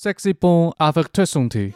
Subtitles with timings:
[0.00, 1.72] Sexy Bon Avec Toi Santé。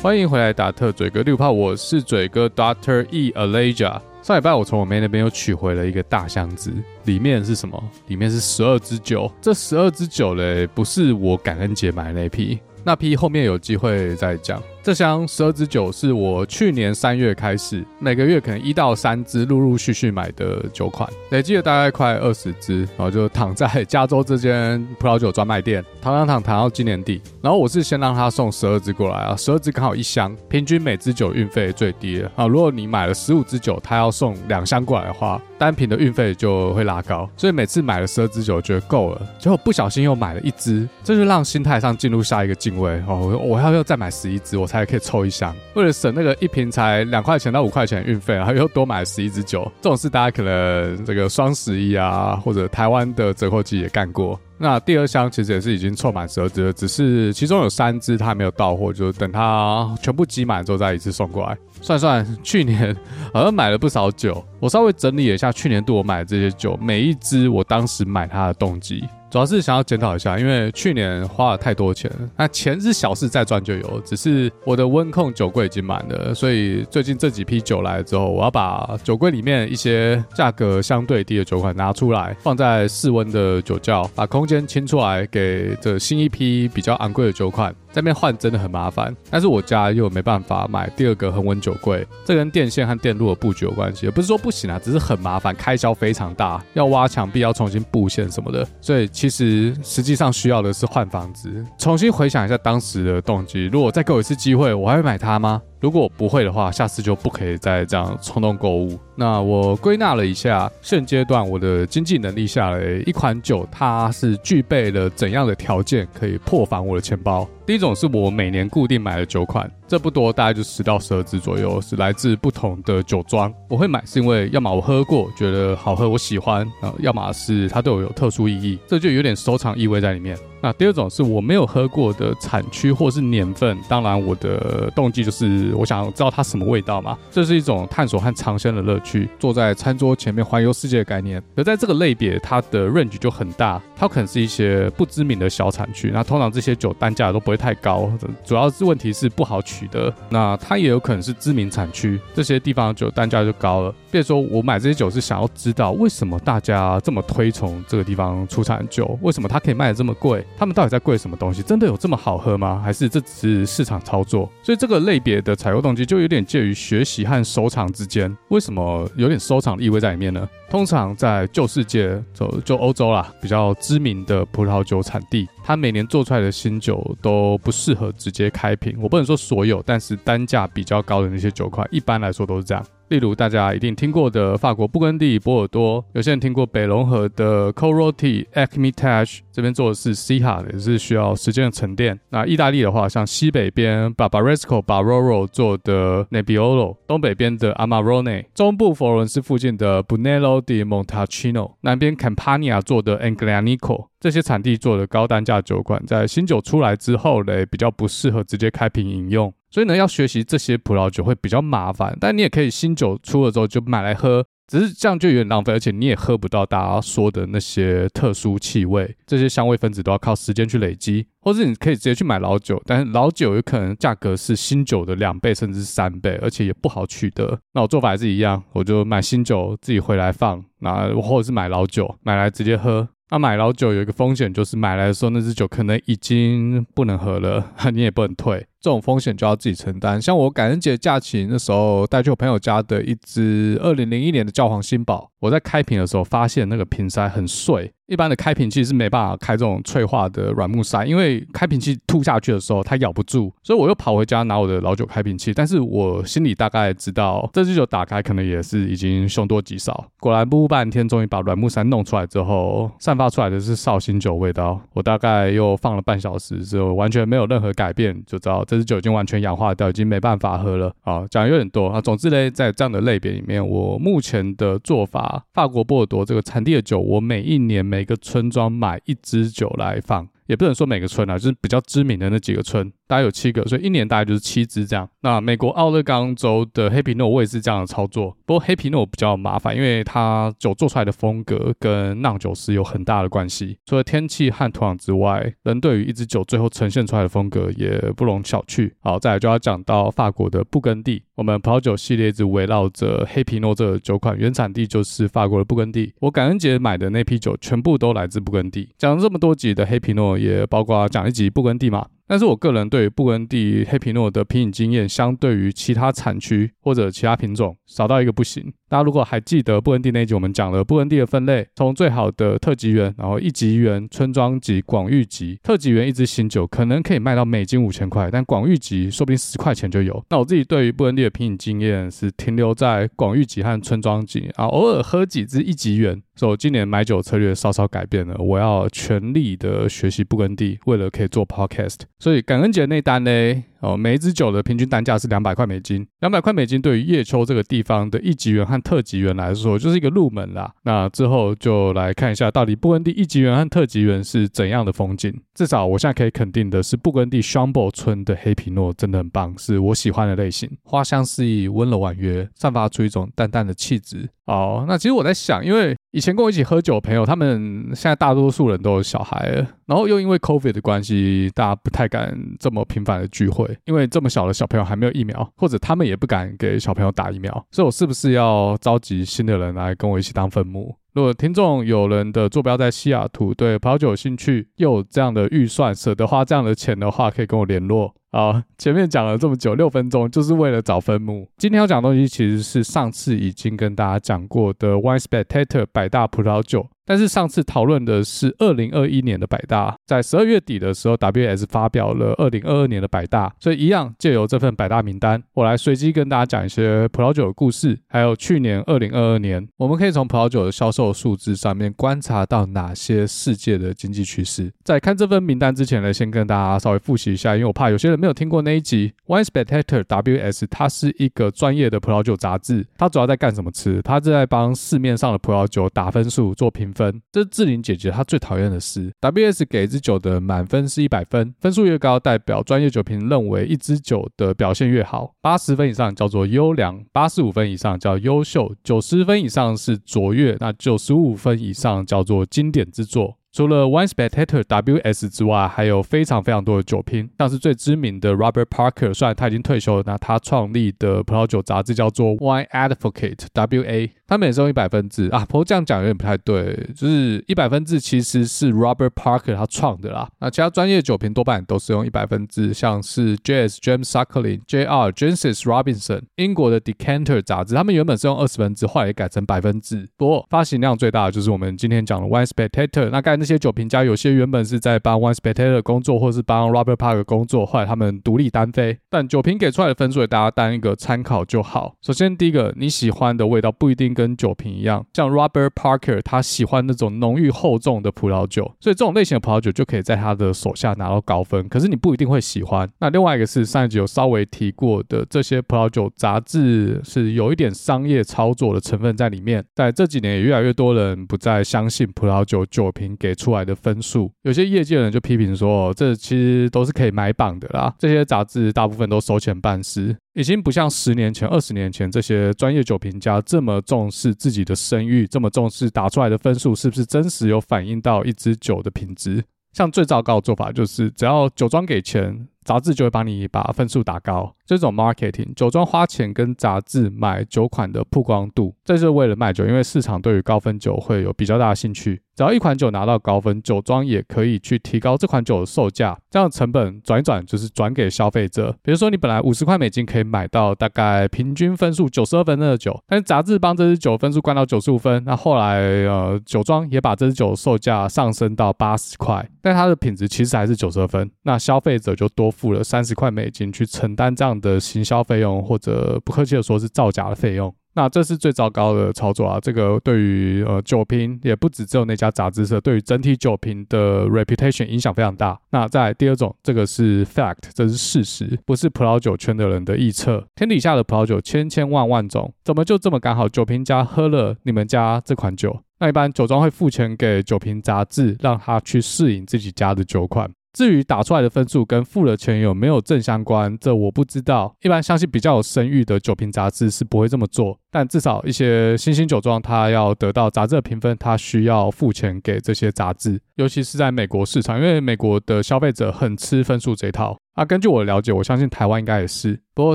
[0.00, 4.00] 欢迎回来，达特嘴哥六炮，我是嘴哥 Doctor E Alaja。
[4.22, 6.72] 上礼拜我从我妹那边又取回了一个大箱子，
[7.04, 7.78] 里面是什么？
[8.06, 9.30] 里面是十二支酒。
[9.42, 14.62] 这十二支酒嘞，不是我感恩节买的那批，那批后面有机会再讲。
[14.82, 27.20] 这箱十二支酒是我去年三月开始，每个月可能一到三支陆陆续续买的酒款，累计了大概快二十支，然后就躺在加州这间葡萄酒专卖店，躺躺躺躺到今年底。
[27.42, 32.46] 然后我是先让他送十二支过来啊，十二支刚好一箱，平均每支酒运费最低啊。
[32.46, 37.28] 如果你买了十五支酒，他要送两箱过来的话，单品的运费就会拉高。
[37.36, 49.70] 所以每次买了十二支酒，觉得够了，结果不小心又买了一支，这就让心态上进入下一个境位哦，我要又再买十一支，我才可以抽一箱，为了省那个一瓶才两块钱到五块钱运费，然后又多买十一支酒。
[49.82, 54.38] 这种事大家可能这个双十一啊，或者台湾的折扣季也干过。
[54.62, 61.56] 那第二箱其实也是已经凑满十二支了，只是其中有三支它还没有到货，就等它全部积满之后再一次送过来。
[61.80, 62.94] 算算，去年
[63.32, 69.02] 好像买了不少酒，我稍微整理了一下去年度我买的这些酒，每一支我当时买它的动机。
[69.30, 74.00] 主要是想要检讨一下，因为去年花了太多钱，那钱是小事，再赚就有。
[74.00, 87.72] 只是我的温控酒柜已经满了，所以最近这几批酒来了之后，我要把酒柜里面一些价格相对低的酒款拿出来，放在室温的酒窖，把空先清出来，给这新一批比较昂贵的酒款。
[87.92, 101.50] 在那边换真的很麻烦，但是我家又没办法买第二个恒温酒柜，这跟电线和电路的布局有关系，也不是说不行啊，只是很麻烦，开销非常大，要挖墙壁，要重新布线什么的，所以其实实际上需要的是换房子。
[101.78, 105.60] 重新回想一下当时的动机，如果再给我一次机会，我还会买它吗？
[105.80, 108.98] 如果不会的话，下次就不可以再这样冲动购物。
[109.16, 117.48] 那我归纳了一下，现阶段我的经济能力下来，一款酒它是具备了怎样的条件可以破防我的钱包？
[117.64, 123.52] 第一种是我每年固定买的九款，这不多，大概就十到十二支左右，是来自不同的酒庄。
[123.68, 130.38] 我会买是因为要么我喝过，觉得好喝，我喜欢啊；要么是它对我有特殊意义，这就有点收藏意味在里面。
[130.62, 141.42] 那第二种是我没有喝过的产区或是年份，当然我的动机就是我想知道它什么味道嘛，这是一种探索和尝鲜的乐趣，坐在餐桌前面环游世界的概念。
[141.56, 148.08] 而在这个类别，它的 range 就很大，它可能是一些不知名的小产区，那通常这些酒单价都不会太高，
[148.44, 150.12] 主要是问题是不好取取得。
[150.28, 153.94] 那它也有可能是知名产区，这些地方酒单价就高了。
[154.10, 160.44] 比如说我买这些酒是想要知道为什么大家这么推崇这个地方出产酒，为什么它可以卖的这么贵？
[160.58, 161.62] 他们到底在贵什么东西？
[161.62, 162.80] 真的有这么好喝吗？
[162.84, 164.50] 还是这只是市场操作？
[164.62, 168.36] 所以这个类别的采购动机就有点介于学习和收藏之间。
[168.48, 170.48] 为什么有点收藏的意味在里面呢？
[170.70, 178.96] 通常在旧世界，就就欧洲啦，比较知名的葡萄酒产地，它每年做出来的新酒都不适合直接开瓶。
[179.02, 182.86] 我不能说所有，但是单价比较高的那些酒款，一般来说都是这样。
[183.10, 192.20] 例如大家一定听过的法国布根地、波尔多，有些人听过北隆河的 Côte Rôtie、Hermitage，这边做的是 Syrah，也是需要时间的沉淀。
[192.28, 203.58] 那意大利的话，像西北边 Barbaresco、Barolo 做的 Nebbiolo，东北边的 Amarone，中部佛罗伦斯附近的 Brunello di Montalcino，南边 Campania 做的 a n g l i a
[203.58, 209.52] n i c o 这些产地做的高单价酒款，在新酒出来之后嘞，比较不适合直接开瓶饮用。
[209.70, 227.58] 所以呢，要学习这些葡萄酒会比较麻烦，但你也可以新酒出了之后就买来喝，只是这样就有点浪费，而且你也喝不到大家说的那些特殊气味，这些香味分子都要靠时间去累积，或是你可以直接去买老酒，但是老酒有可能价格是新酒的两倍甚至三倍，而且也不好取得。
[227.72, 233.08] 那我做法还是一样，我就买新酒自己回来放，那或者是买老酒买来直接喝。
[233.30, 238.66] 那买老酒有一个风险，就是买来的时候那支酒可能已经不能喝了， 你也不能退。
[238.80, 240.20] 这种风险就要自己承担。
[240.20, 247.92] 像我感恩节假期那时候带去我朋友家的一支二零零一年的教皇新宝，我在开瓶的时候发现那个瓶塞很碎。
[248.06, 253.52] 一般的开瓶器是没办法开这种脆化的软木塞，因为开瓶器吐下去的时候它咬不住。
[253.62, 260.04] 所以我又跑回家拿我的老酒开瓶器，但是我心里大概知道这支酒打开可能也是已经凶多吉少。
[260.18, 264.80] 果然不半天，终于把软木塞弄出来之后，散发出来的是绍兴酒味道。
[264.92, 268.64] 我大概又放了半小时之后，完全没有任何改变，就知道。
[268.70, 270.94] 这支酒已经完全氧化掉，已经没办法喝了。
[271.02, 272.00] 啊，讲的有点多啊。
[272.00, 282.92] 总之呢，在这样的类别里面，我目前的做法，法国波尔多这个产地的酒，我每一年每个村庄买一支酒来放，也不能说每个村啊，就是比较知名的那几个村。
[283.10, 285.08] 大概有七个，所以一年大概就是七支这样。
[285.22, 293.76] 那美国奥勒冈州的黑皮诺我也是这样的操作，不过黑皮诺比较麻烦，因为它酒做出来的风格跟酿酒师有很大的关系。
[293.84, 298.92] 除了天气和土壤之外，人对于一支酒最后呈现出来的风格也不容小觑。
[299.00, 301.24] 好，再来就要讲到法国的布根地。
[301.34, 306.14] 我们葡萄酒系列一直围绕着黑皮诺这个酒款，原产地就是法国的布根地。
[306.20, 308.90] 我感恩节买的那批酒全部都来自布根地。
[308.96, 312.06] 讲了这么多集的黑皮诺，也包括讲一集布根地嘛。
[312.30, 318.72] 但是我个人对于布根地黑皮诺的品饮经验，相对于其他产区或者其他品种少到一个不行。
[318.88, 325.58] 大家如果还记得布根地那一集，我们讲了布根地的分类，从最好的特级园，然后一级园、村庄级、广域级。
[325.60, 330.24] 特级园一支新酒可能可以卖到美金五千块，但广域级说不定十块钱就有。
[330.30, 336.22] 那我自己对于布根地的品饮经验是停留在广域级和村庄级啊，偶尔喝几支一级园。
[336.40, 341.98] 所以今年买酒策略稍稍改变了，我要全力的学习布根地，为了可以做 podcast。
[342.18, 343.62] 所以感恩节那单呢？
[343.80, 346.06] 哦，每一支酒的平均单价是两百块美金。
[346.20, 350.70] 两百块美金对于叶秋这个地方的一级园和特级园来说，就是一个入门啦。
[350.84, 355.34] 那之后就来看一下，到底布根地一级园和特级园是怎样的风景。
[355.54, 360.70] 至少我现在可以肯定的是，布根地 s h a m b o 村的黑皮诺真的很棒，是我喜欢的类型。
[360.84, 364.28] 花香四溢，温柔婉约，散发出一种淡淡的气质。
[364.50, 380.92] 哦，那其实我在想，因为以前跟我一起喝酒的朋友，他们现在大多数人都有小孩了，然后又因为 COVID 的关系，大家不太敢这么频繁的聚会，因为这么小的小朋友还没有疫苗，或者他们也不敢给小朋友打疫苗，所以我是不是要召集新的人来跟我一起当坟墓？
[381.12, 388.14] 如果听众有人的坐标在西雅图，对葡萄酒有兴趣，又有这样的预算，舍得花这样的钱的话，可以跟我联络。
[388.30, 391.48] 好，前面讲了这么久，六分钟就是为了找分母。
[391.56, 396.86] 今天要讲的东西其实是上次已经跟大家讲过的 Wine Spectator 百大葡萄酒。
[397.10, 414.72] 但是上次讨论的是二零二一年的百大，在十二月底的时候，WS 发表了二零二二年的百大，所以一样借由这份百大名单，我来随机跟大家讲一些葡萄酒的故事，还有去年二零二二年，我们可以从葡萄酒的销售数字上面观察到哪些世界的经济趋势。
[414.84, 423.68] 在看这份名单之前呢，先跟大家稍微复习一下，因为我怕有些人没有听过那一集 Wine Spectator WS，它是一个专业的葡萄酒杂志，它主要在干什么？
[423.72, 426.99] 吃，它是在帮市面上的葡萄酒打分数做评分。
[427.00, 429.10] 分，这是志玲姐姐她最讨厌的事。
[429.22, 435.32] WS 给一支酒的满分是一百分，分数越高，代表专业酒评认为一支酒的表现越好。
[435.40, 443.38] 八十分以上叫做优良，八十五分以上叫优秀，九十分以上是卓越，那九十五分以上叫做经典之作。
[443.52, 455.44] 除了 Wine Spectator WS 之外，还有非常非常多的酒评，像是最知名的 Robert Parker，虽然他已经退休了，那他创立的葡萄酒杂志叫做 Wine Advocate WA，他们也是用一百分制啊。
[455.46, 460.30] 不过这样讲有点不太对，就是一百分制其实是 Robert Parker 他创的啦。
[460.38, 470.08] 那其他专业酒评多半都是用一百分制，像是 j a s James Suckling、JR Jancis Robinson、英国的 Decanter 杂志，他们原本是用二十分制，后来也改成百分制。
[470.16, 473.40] 不过发行量最大的就是我们今天讲的 Wine Spectator，那该。
[473.40, 478.98] 那些酒评家有些原本是在帮 Wine Spectator 工作，或是帮 Robert Parker 工作，后来他们独立单飞。
[479.08, 481.94] 但酒评给出来的分数，大家当一个参考就好。
[482.02, 485.04] 首先，第一个，你喜欢的味道不一定跟酒瓶一样。
[485.14, 491.68] 像 Robert Parker，他喜欢那种浓郁厚重的葡萄酒，所以这种类型的葡萄酒就可以在他的手下拿到高分。
[491.68, 492.88] 可是你不一定会喜欢。
[493.00, 499.64] 那另外一个是上一集有稍微提过的，这些葡萄酒杂志是有一点商业操作的成分在里面。
[499.74, 503.10] 在这几年，也越来越多人不再相信葡萄酒酒瓶。
[503.18, 507.94] 给出来的分数，有些业界人就批评说，这其实都是可以买榜的啦。
[507.98, 519.44] 这些杂志大部分都收钱办事，已经不像十年前、二十年前这些专业酒评家这么重视自己的声誉，这么重视打出来的分数是不是真实有反映到一支酒的品质。
[519.74, 524.54] 像最糟糕的做法就是，只要酒庄给钱，杂志就会帮你把分数打高。
[524.66, 532.22] 这种 marketing，酒庄花钱跟杂志买酒款的曝光度，这就是为了卖酒，因为市场对于高分酒会有比较大的兴趣。
[532.36, 538.74] 只要一款酒拿到高分，酒庄也可以去提高这款酒的售价，这样成本转一转就是转给消费者。
[538.82, 557.74] 比如说你本来五十块美金可以买到大概平均分数九十二分的酒，但是杂志帮这支酒分数灌到九十五分，那后来呃酒庄也把这支酒售价上升到八十块，但它的品质其实还是九十二分，那消费者就多付了三十块美金去承担这样的行销费用，或者不客气的说是造假的费用。
[557.94, 559.58] 那这是最糟糕的操作啊！
[559.60, 565.58] 这个对于呃酒评也不止只有那家杂志社，对于整体酒评的 reputation 影响非常大。
[565.70, 570.46] 那再来第二种，这个是 fact，这是事实，不是葡萄酒圈的人的臆测。
[570.54, 575.82] 天底下的葡萄酒千千万万种，怎么就这么刚好酒评家喝了你们家这款酒？
[575.98, 580.48] 那一般酒庄会付钱给酒评杂志，让他去试饮自己家的酒款。
[580.72, 584.74] 至于打出来的分数跟付了钱有没有正相关，这我不知道。
[584.82, 597.36] 一般相信比较有声誉的酒瓶杂志是不会这么做，但至少一些新兴酒庄，它要得到杂志的评分，它需要付钱给这些杂志，尤其是在美国市场，因为美国的消费者很吃分数这一套。
[597.54, 599.60] 啊，根据我的了解，我相信台湾应该也是。
[599.74, 599.94] 不过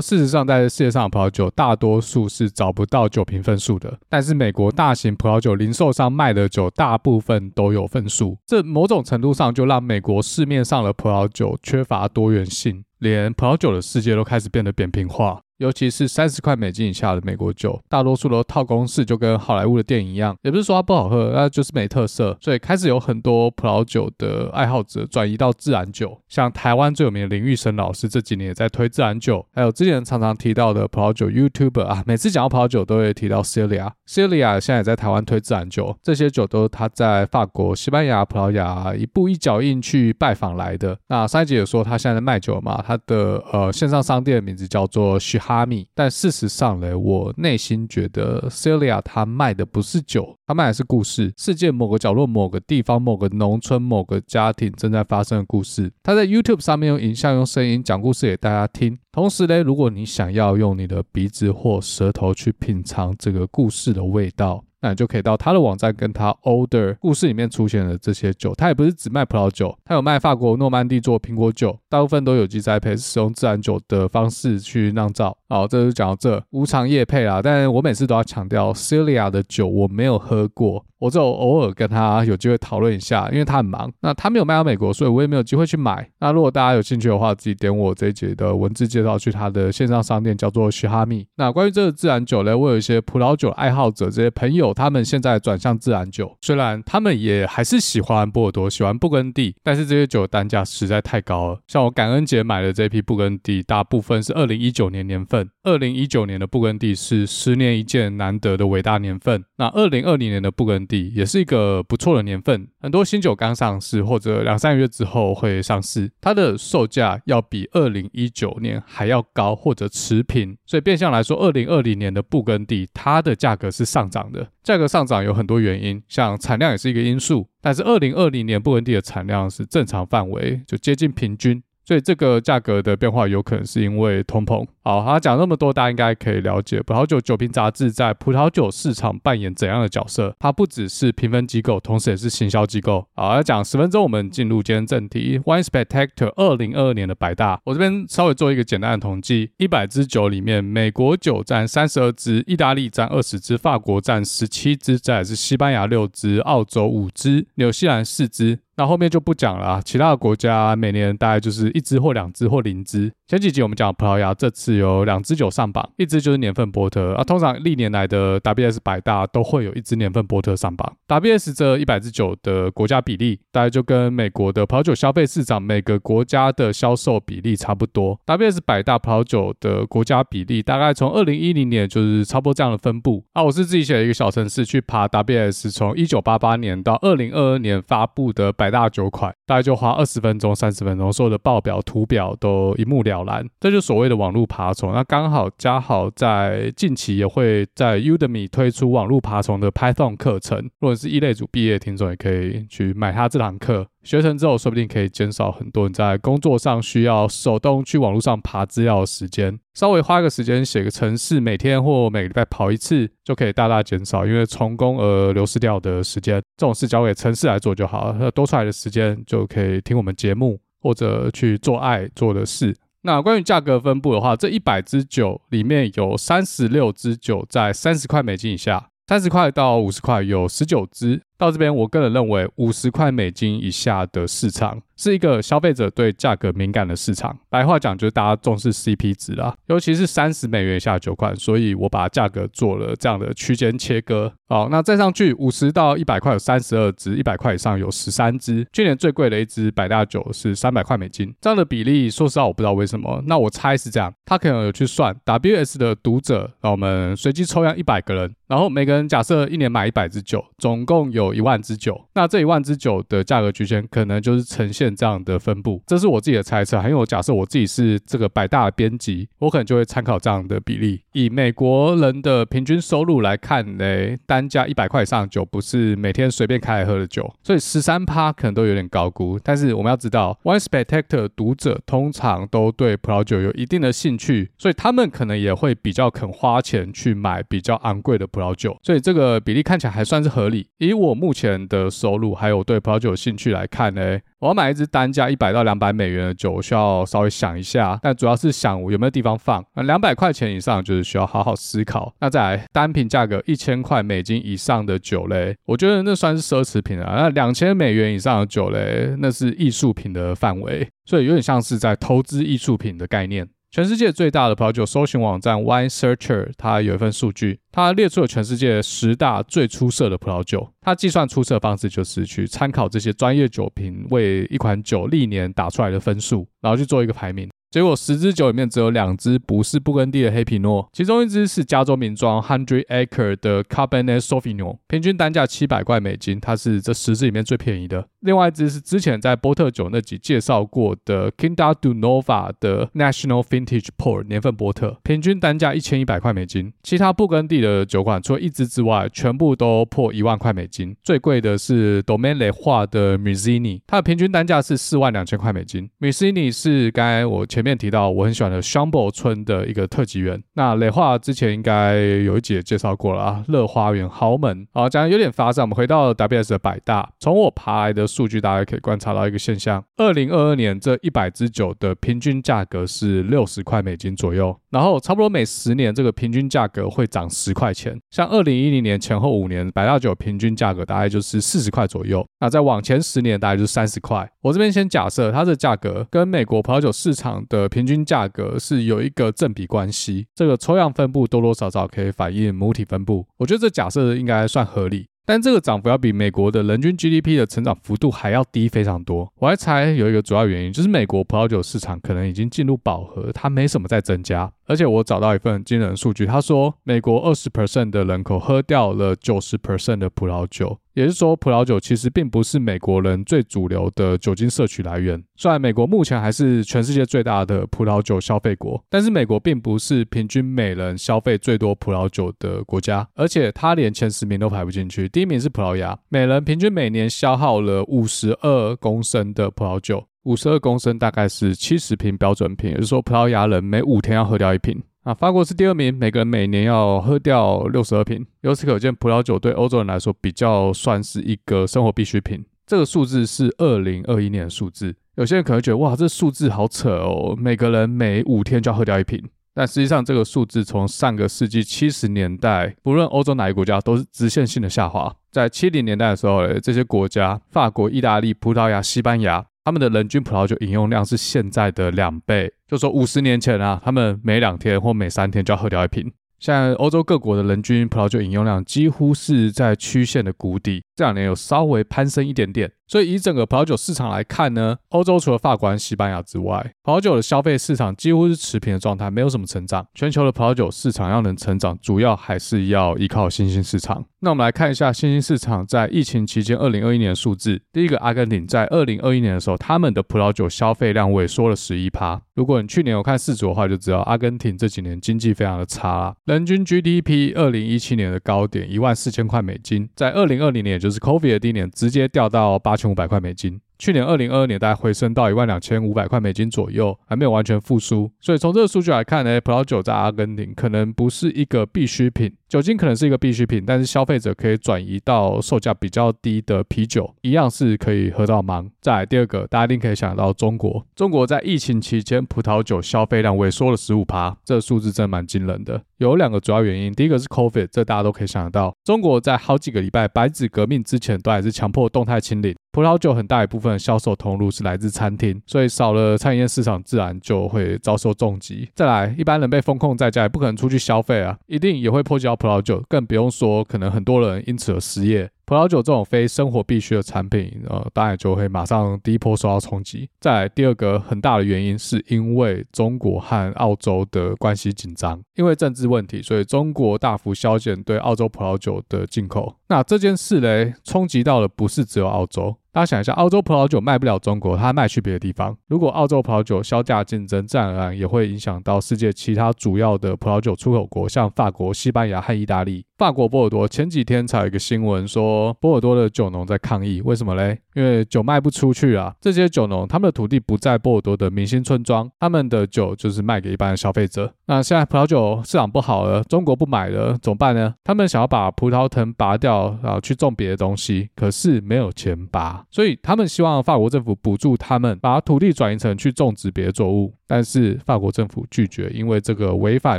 [0.00, 3.98] 事实上，在世界上的葡萄酒大多数是找不到酒评分数的。
[4.08, 8.36] 但是美国大型葡萄酒零售商卖的酒，大部分都有分数。
[8.46, 15.40] 这某种程度上就让美国市面上的葡萄酒缺乏多元性，连葡萄酒的世界都开始变得扁平化。
[15.58, 20.36] 尤其是三十块美金以下的美国酒，大多数都套公式，就跟好莱坞的电影一样。
[20.42, 22.36] 也不是说它不好喝，那就是没特色。
[22.40, 40.98] 所以开始有很多葡萄酒的爱好者转移到自然酒，像台湾最有名的林玉生老师这几年也在推自然酒，还有之前常常提到的葡萄酒 YouTuber 啊，每次讲到葡萄酒都会提到 Celia，Celia 现在也在台湾推自然酒，这些酒都是他在法国、西班牙、葡萄牙一步一脚印去拜访来的。
[41.08, 51.32] 那上一集也说他现在在卖酒嘛，他的呃线上商店的名字叫做哈密，但事实上呢，我内心觉得 Celia 他卖的不是酒，他卖的是故事。
[51.36, 55.92] 世界某个角落、某个地方、某个农村、某个家庭正在发生的故事。
[56.02, 58.98] 他在 YouTube 上面用影像、用声音讲故事给大家听。
[59.12, 64.65] 同时呢，如果你想要用你的鼻子或舌头去品尝这个故事的味道。
[64.80, 68.54] 那你就可以到他的网站，跟他 order 故事里面出现的这些酒。
[68.54, 75.36] 他也不是只卖葡萄酒，他有卖法国诺曼底做苹果酒，大部分都有机栽培，使用自然酒的方式去酿造。
[75.48, 77.42] 好，这就讲到这，无偿液配啦。
[77.42, 80.85] 但我每次都要强调，Celia 的酒我没有喝过。
[80.98, 83.92] 我只有偶尔跟他有机会讨论一下，因为他很忙。
[84.00, 86.08] 那他没有卖到美国，所以我也没有机会去买。
[86.20, 91.26] 那如果大家有兴趣的话，自己点我这一节的文字介绍，去他的线上商店叫做徐哈密。
[91.36, 101.58] 那关于这个自然酒呢，我有一些葡萄酒爱好者这些朋友，他们现在转向自然酒，虽然他们也还是喜欢波尔多、喜欢布根地，但是这些酒的单价实在太高了。
[101.66, 105.50] 像我感恩节买的这批布根地，大部分是二零一九年年份。
[105.66, 109.44] 二零一九年的布根地是十年一见难得的伟大年份。
[109.56, 124.48] 那二零二零年的布根地也是一个不错的年份，很多新酒刚上市或者两三个月之后会上市，它的售价要比二零一九年还要高或者持平，所以变相来说，二零二零年的布根地它的价格是上涨的。
[124.62, 131.60] 价格上涨有很多原因，像产量也是一个因素，但是二零二零年布根地的产量是正常范围，就接近平均。
[131.86, 134.66] 所以这个价格的变化有可能是因为通膨。
[134.82, 140.34] 好，他讲那么多，大家应该可以了解葡萄酒酒评杂志在葡萄酒市场扮演怎样的角色。
[140.40, 143.06] 它不只是评分机构，同时也是行销机构。
[143.14, 145.38] 好，要讲十分钟，我们进入今天正题。
[145.44, 158.58] Wine Spectator 二零二二年的百大，我这边稍微做一个简单的统计：一百支酒里面，美国酒占三十二支，意大利占二十支，法国占十七支，再来是西班牙六支，澳洲五支，纽西兰四支。
[158.78, 163.10] 那后面就不讲了啊，其他的国家每年大概就是一支或两支或零支。
[163.26, 167.24] 前几集我们讲葡萄牙，这次有两支酒上榜，一支就是年份波特啊。
[167.24, 170.94] 通常历年来的 WS 百大都会有一支年份波特上榜。
[171.08, 178.20] WS 这一百支酒的国家比例，大概就跟美国的葡萄酒消费市场每个国家的销售比例差不多。
[178.26, 183.42] WS 百大葡萄酒的国家比例，大概从二零一零年就是差不多这样的分布啊。
[183.42, 188.65] 我是自己写了一个小程式去爬 WS 从一九八八年到二零二二年发布的百。
[188.66, 193.46] 百大九块大概就花二十分钟、三十分钟，所有的报表、图表都一目了然。
[193.60, 194.92] 这就所谓的网络爬虫。
[194.92, 203.86] 那刚好嘉豪在近期也会在 Udemy 推出网络爬虫的 Python 课程，如果是一类组毕业听众，也可以去买他这堂课。
[204.06, 209.58] 学成之后，说不定可以减少很多你在工作上需要手动去网络上爬资料的时间。
[209.74, 216.40] 稍微花个时间写个程式，每天或每个礼拜跑一次，就可以大大减少因为重工而流失掉的时间。
[216.56, 222.76] 这种事交给程式来做就好了，那多出来的时间就可以听我们节目或者去做爱做的事。
[223.02, 231.22] 那关于价格分布的话，这一百支酒里面有三十六支酒在三十块美金以下，三十块到五十块有十九支。
[231.38, 237.36] 到这边，我个人认为五十块美金以下的市场是一个消费者对价格敏感的市场。
[237.50, 244.32] 白话讲就是大家重视 CP 值啦，尤其是三十美元以下的酒款，所以我把价格做了这样的区间切割。
[244.48, 248.66] 好，那再上去五十到一百块有三十二支，一百块以上有十三支。
[248.72, 253.22] 去年最贵的一支百大酒是三百块美金，这样的比例，说实话我不知道为什么。
[253.26, 261.25] 那我猜是这样，他可能有去算 WS 的读者，让我们随机抽样一百个人，然后每个人假设一年买一百支酒，总共有。
[261.26, 262.08] 有一万支酒。
[262.14, 266.80] 那这一万支酒的价格区间可能就是呈现这样的分布，这是我自己的猜测。
[266.80, 271.02] 还有假设我自己是这个百大的编辑，我可能就会参考这样的比例。
[271.12, 273.84] 以美国人的平均收入来看呢，
[274.26, 279.38] 单价一百块以上酒不是每天随便开来喝的酒，所以十三趴可能都有点高估。
[279.42, 288.76] 但是我们要知道，one Spectator 读者通常都对葡萄酒有一定的兴趣，所以他们可能也会比较肯花钱去买比较昂贵的葡萄酒。
[288.82, 290.66] 所以这个比例看起来还算是合理。
[290.78, 297.98] 以我目前的收入还有对葡萄酒有兴趣来看呢，我要买一支单价一百到两百美元的酒，我需要稍微想一下。
[298.02, 299.64] 但主要是想我有没有地方放。
[299.74, 302.14] 那两百块钱以上就是需要好好思考。
[302.20, 307.14] 那再来单品价格一千块美金以上的酒类，我觉得那算是奢侈品啊。
[307.16, 313.48] 那两千美元以上的酒嘞，那是艺术品的范围，所以有点像是在投资艺术品的概念。
[313.70, 320.72] 全世界最大的葡萄酒搜寻网站 Wine Searcher，它有一份数据，它列出了全世界十大最出色的葡萄酒。
[320.80, 327.50] 它计算出色方式就是去参考这些专业酒评为一款酒历年打出来的分数，然后去做一个排名。
[327.76, 338.08] 结果十支酒里面只有两支不是布根地的黑皮诺，其中一支是加州名庄 Hundred Acre 的 Cabernet Sauvignon，平均单价七百块美金，它是这十支里面最便宜的。
[338.20, 346.72] 另外一支是之前在波特酒那集介绍过的 Kinda du Nova 的 National Vintage Port 年份波特，平均单价一千一百块美金。
[346.82, 350.96] 其他布根地的酒款除了一支之外，全部都破一万块美金。
[351.04, 355.90] 最贵的是 Domaine 画的 Muscini，它的平均单价是四万两千块美金。
[356.00, 360.42] Muscini 是刚才我前面提到我很喜欢的 shambo 村的一个特级园。
[360.54, 364.66] 那磊化之前应该有一集也介绍过了啊，乐花园豪门。
[364.72, 377.98] 好，讲的有点发散，我们回到 WS 的百大，从我爬来的数据，大家可以观察到一个现象：二零二二年这一百支酒的平均价格是六十块美金左右，然后差不多每十年这个平均价格会涨十块钱。
[378.10, 382.24] 像二零一零年前后五年，百大酒平均价格大概就是四十块左右。
[382.40, 384.30] 那再往前十年，大概就是三十块。
[384.42, 395.06] 我这边先假设它的价格跟美国葡萄酒市场的的平均价格是有一个正比关系，这个抽样分布多多少少可以反映母体分布，我觉得这假设应该算合理。
[395.28, 399.28] 但这个涨幅要比美国的人均 GDP 的成长幅度还要低非常多。
[399.40, 404.52] 我还猜有一个主要原因，就是美国葡萄酒市场可能已经进入饱和，它没什么在增加。
[404.66, 415.22] 而且我找到一份惊人数据，他说美国二十 percent 的人口喝掉了九十 percent 的葡萄酒，也就是说葡萄酒其实并不是美国人最主流的酒精摄取来源。
[415.36, 425.06] 虽然美国目前还是全世界最大的葡萄酒消费国，但是美国并不是平均每人消费最多葡萄酒的国家，而且它连前十名都排不进去。
[425.10, 430.02] 第一名是葡萄牙，每人平均每年消耗了五十二公升的葡萄酒。
[430.22, 434.82] 五十二公升大概是七十瓶标准瓶，也就是说葡萄牙人每五天要喝掉一瓶。
[435.06, 438.26] 啊，法国是第二名，每个人每年要喝掉六十二瓶。
[438.40, 442.44] 由此可见，葡萄酒对欧洲人来说比较算是一个生活必需品。
[442.66, 444.92] 这个数字是二零二一年的数字。
[445.14, 449.22] 有些人可能觉得，哇，这数字好扯哦，每个人每五天就要喝掉一瓶。
[449.54, 455.14] 但实际上，这个数字从上个世纪七十年代，不论欧洲哪个国家，都是直线性的下滑。
[455.30, 459.46] 在七零年代的时候，这些国家，法国、意大利、葡萄牙、西班牙。
[459.66, 466.08] 他们的人均葡萄酒饮用量是现在的两倍，就说五十年前啊，他们每两天或每三天就要喝掉一瓶。
[466.38, 472.70] 现在欧洲各国的人均葡萄酒饮用量几乎是在曲线的谷底，这两年有稍微攀升一点点。
[472.86, 479.86] 所以以整个葡萄酒市场来看呢，欧洲除了法国、西班牙之外，葡萄酒的消费市场几乎是持平的状态，没有什么成长。
[479.94, 484.04] 全球的葡萄酒市场要能成长，主要还是要依靠新兴市场。
[484.20, 487.60] 那我们来看一下新兴市场在疫情期间二零二一年的数字。
[487.72, 492.20] 第一个，阿根廷在二零二一年的时候，他们的葡萄酒消费量萎缩了十一趴。
[492.34, 496.14] 如果你去年有看世足的话，就知道阿根廷这几年经济非常的差啦。
[496.24, 503.60] 人均 GDP 二零一七年的高点一万四千块美金，在二零二零年，也就是 COVID 的第一年，直接掉到八千五百块美金。
[503.78, 508.10] 去年二零二二年，大概回升到一万两千五百块美金左右，还没有完全复苏。
[508.20, 518.70] 所以从这个数据来看呢，葡萄酒在阿根廷可能不是一个必需品，酒精可能是一个必需品，但是消费者可以转移到售价比较低的啤酒，一样是可以喝到忙。
[518.80, 525.82] 再来第二个，大家一定可以想到中国，中国在疫情期间葡萄酒消费量萎缩了十五趴，这数字真蛮惊人的。
[525.98, 532.54] 有两个主要原因，第一个是 COVID，这大家都可以想得到，中国在好几个礼拜白纸革命之前都还是强迫动态清零。
[532.72, 538.68] 葡萄酒很大一部分的销售通路是来自餐厅，所以少了餐饮业市场，自然就会遭受重击。
[538.74, 545.30] 再来，一般人被封控在家，也不可能出去消费啊，一定也会波及到葡萄酒，更不用说可能很多人因此而失业。
[545.46, 550.10] 葡萄酒这种非生活必需的产品，呃，当然就会马上第一波受到冲击。
[550.18, 559.54] 再来，第二个很大的原因是因为中国和澳洲的关系紧张，因为政治问题，所以中国大幅削减对澳洲葡萄酒的进口。
[559.68, 562.56] 那这件事嘞，冲击到的不是只有澳洲。
[562.76, 565.56] 大家想一下，澳洲葡萄酒卖不了中国，它卖去别的地方。
[565.66, 572.84] 如果澳洲葡萄酒削价竞争，自然而然也会影响到世界其他主要的葡萄酒出口国，像法国、西班牙和意大利。
[572.98, 577.58] 法国波尔多前几天才有一个新闻说，波尔多的酒农在抗议，为什么嘞？
[577.74, 579.14] 因为酒卖不出去啊。
[579.22, 584.34] 这些酒农他们的土地不在波尔多的明星村庄，他们的酒就是卖给一般的消费者。
[584.48, 587.74] 那现在葡萄酒市场不好了，中国不买了，怎么办呢？
[587.84, 592.65] 他们想要把葡萄藤拔掉，然后去种别的东西，可是没有钱拔。
[592.70, 599.98] 所以他们希望法国政府补助他们，把土地转移成去种植别的作物，但是法国政府拒绝，因为这个违反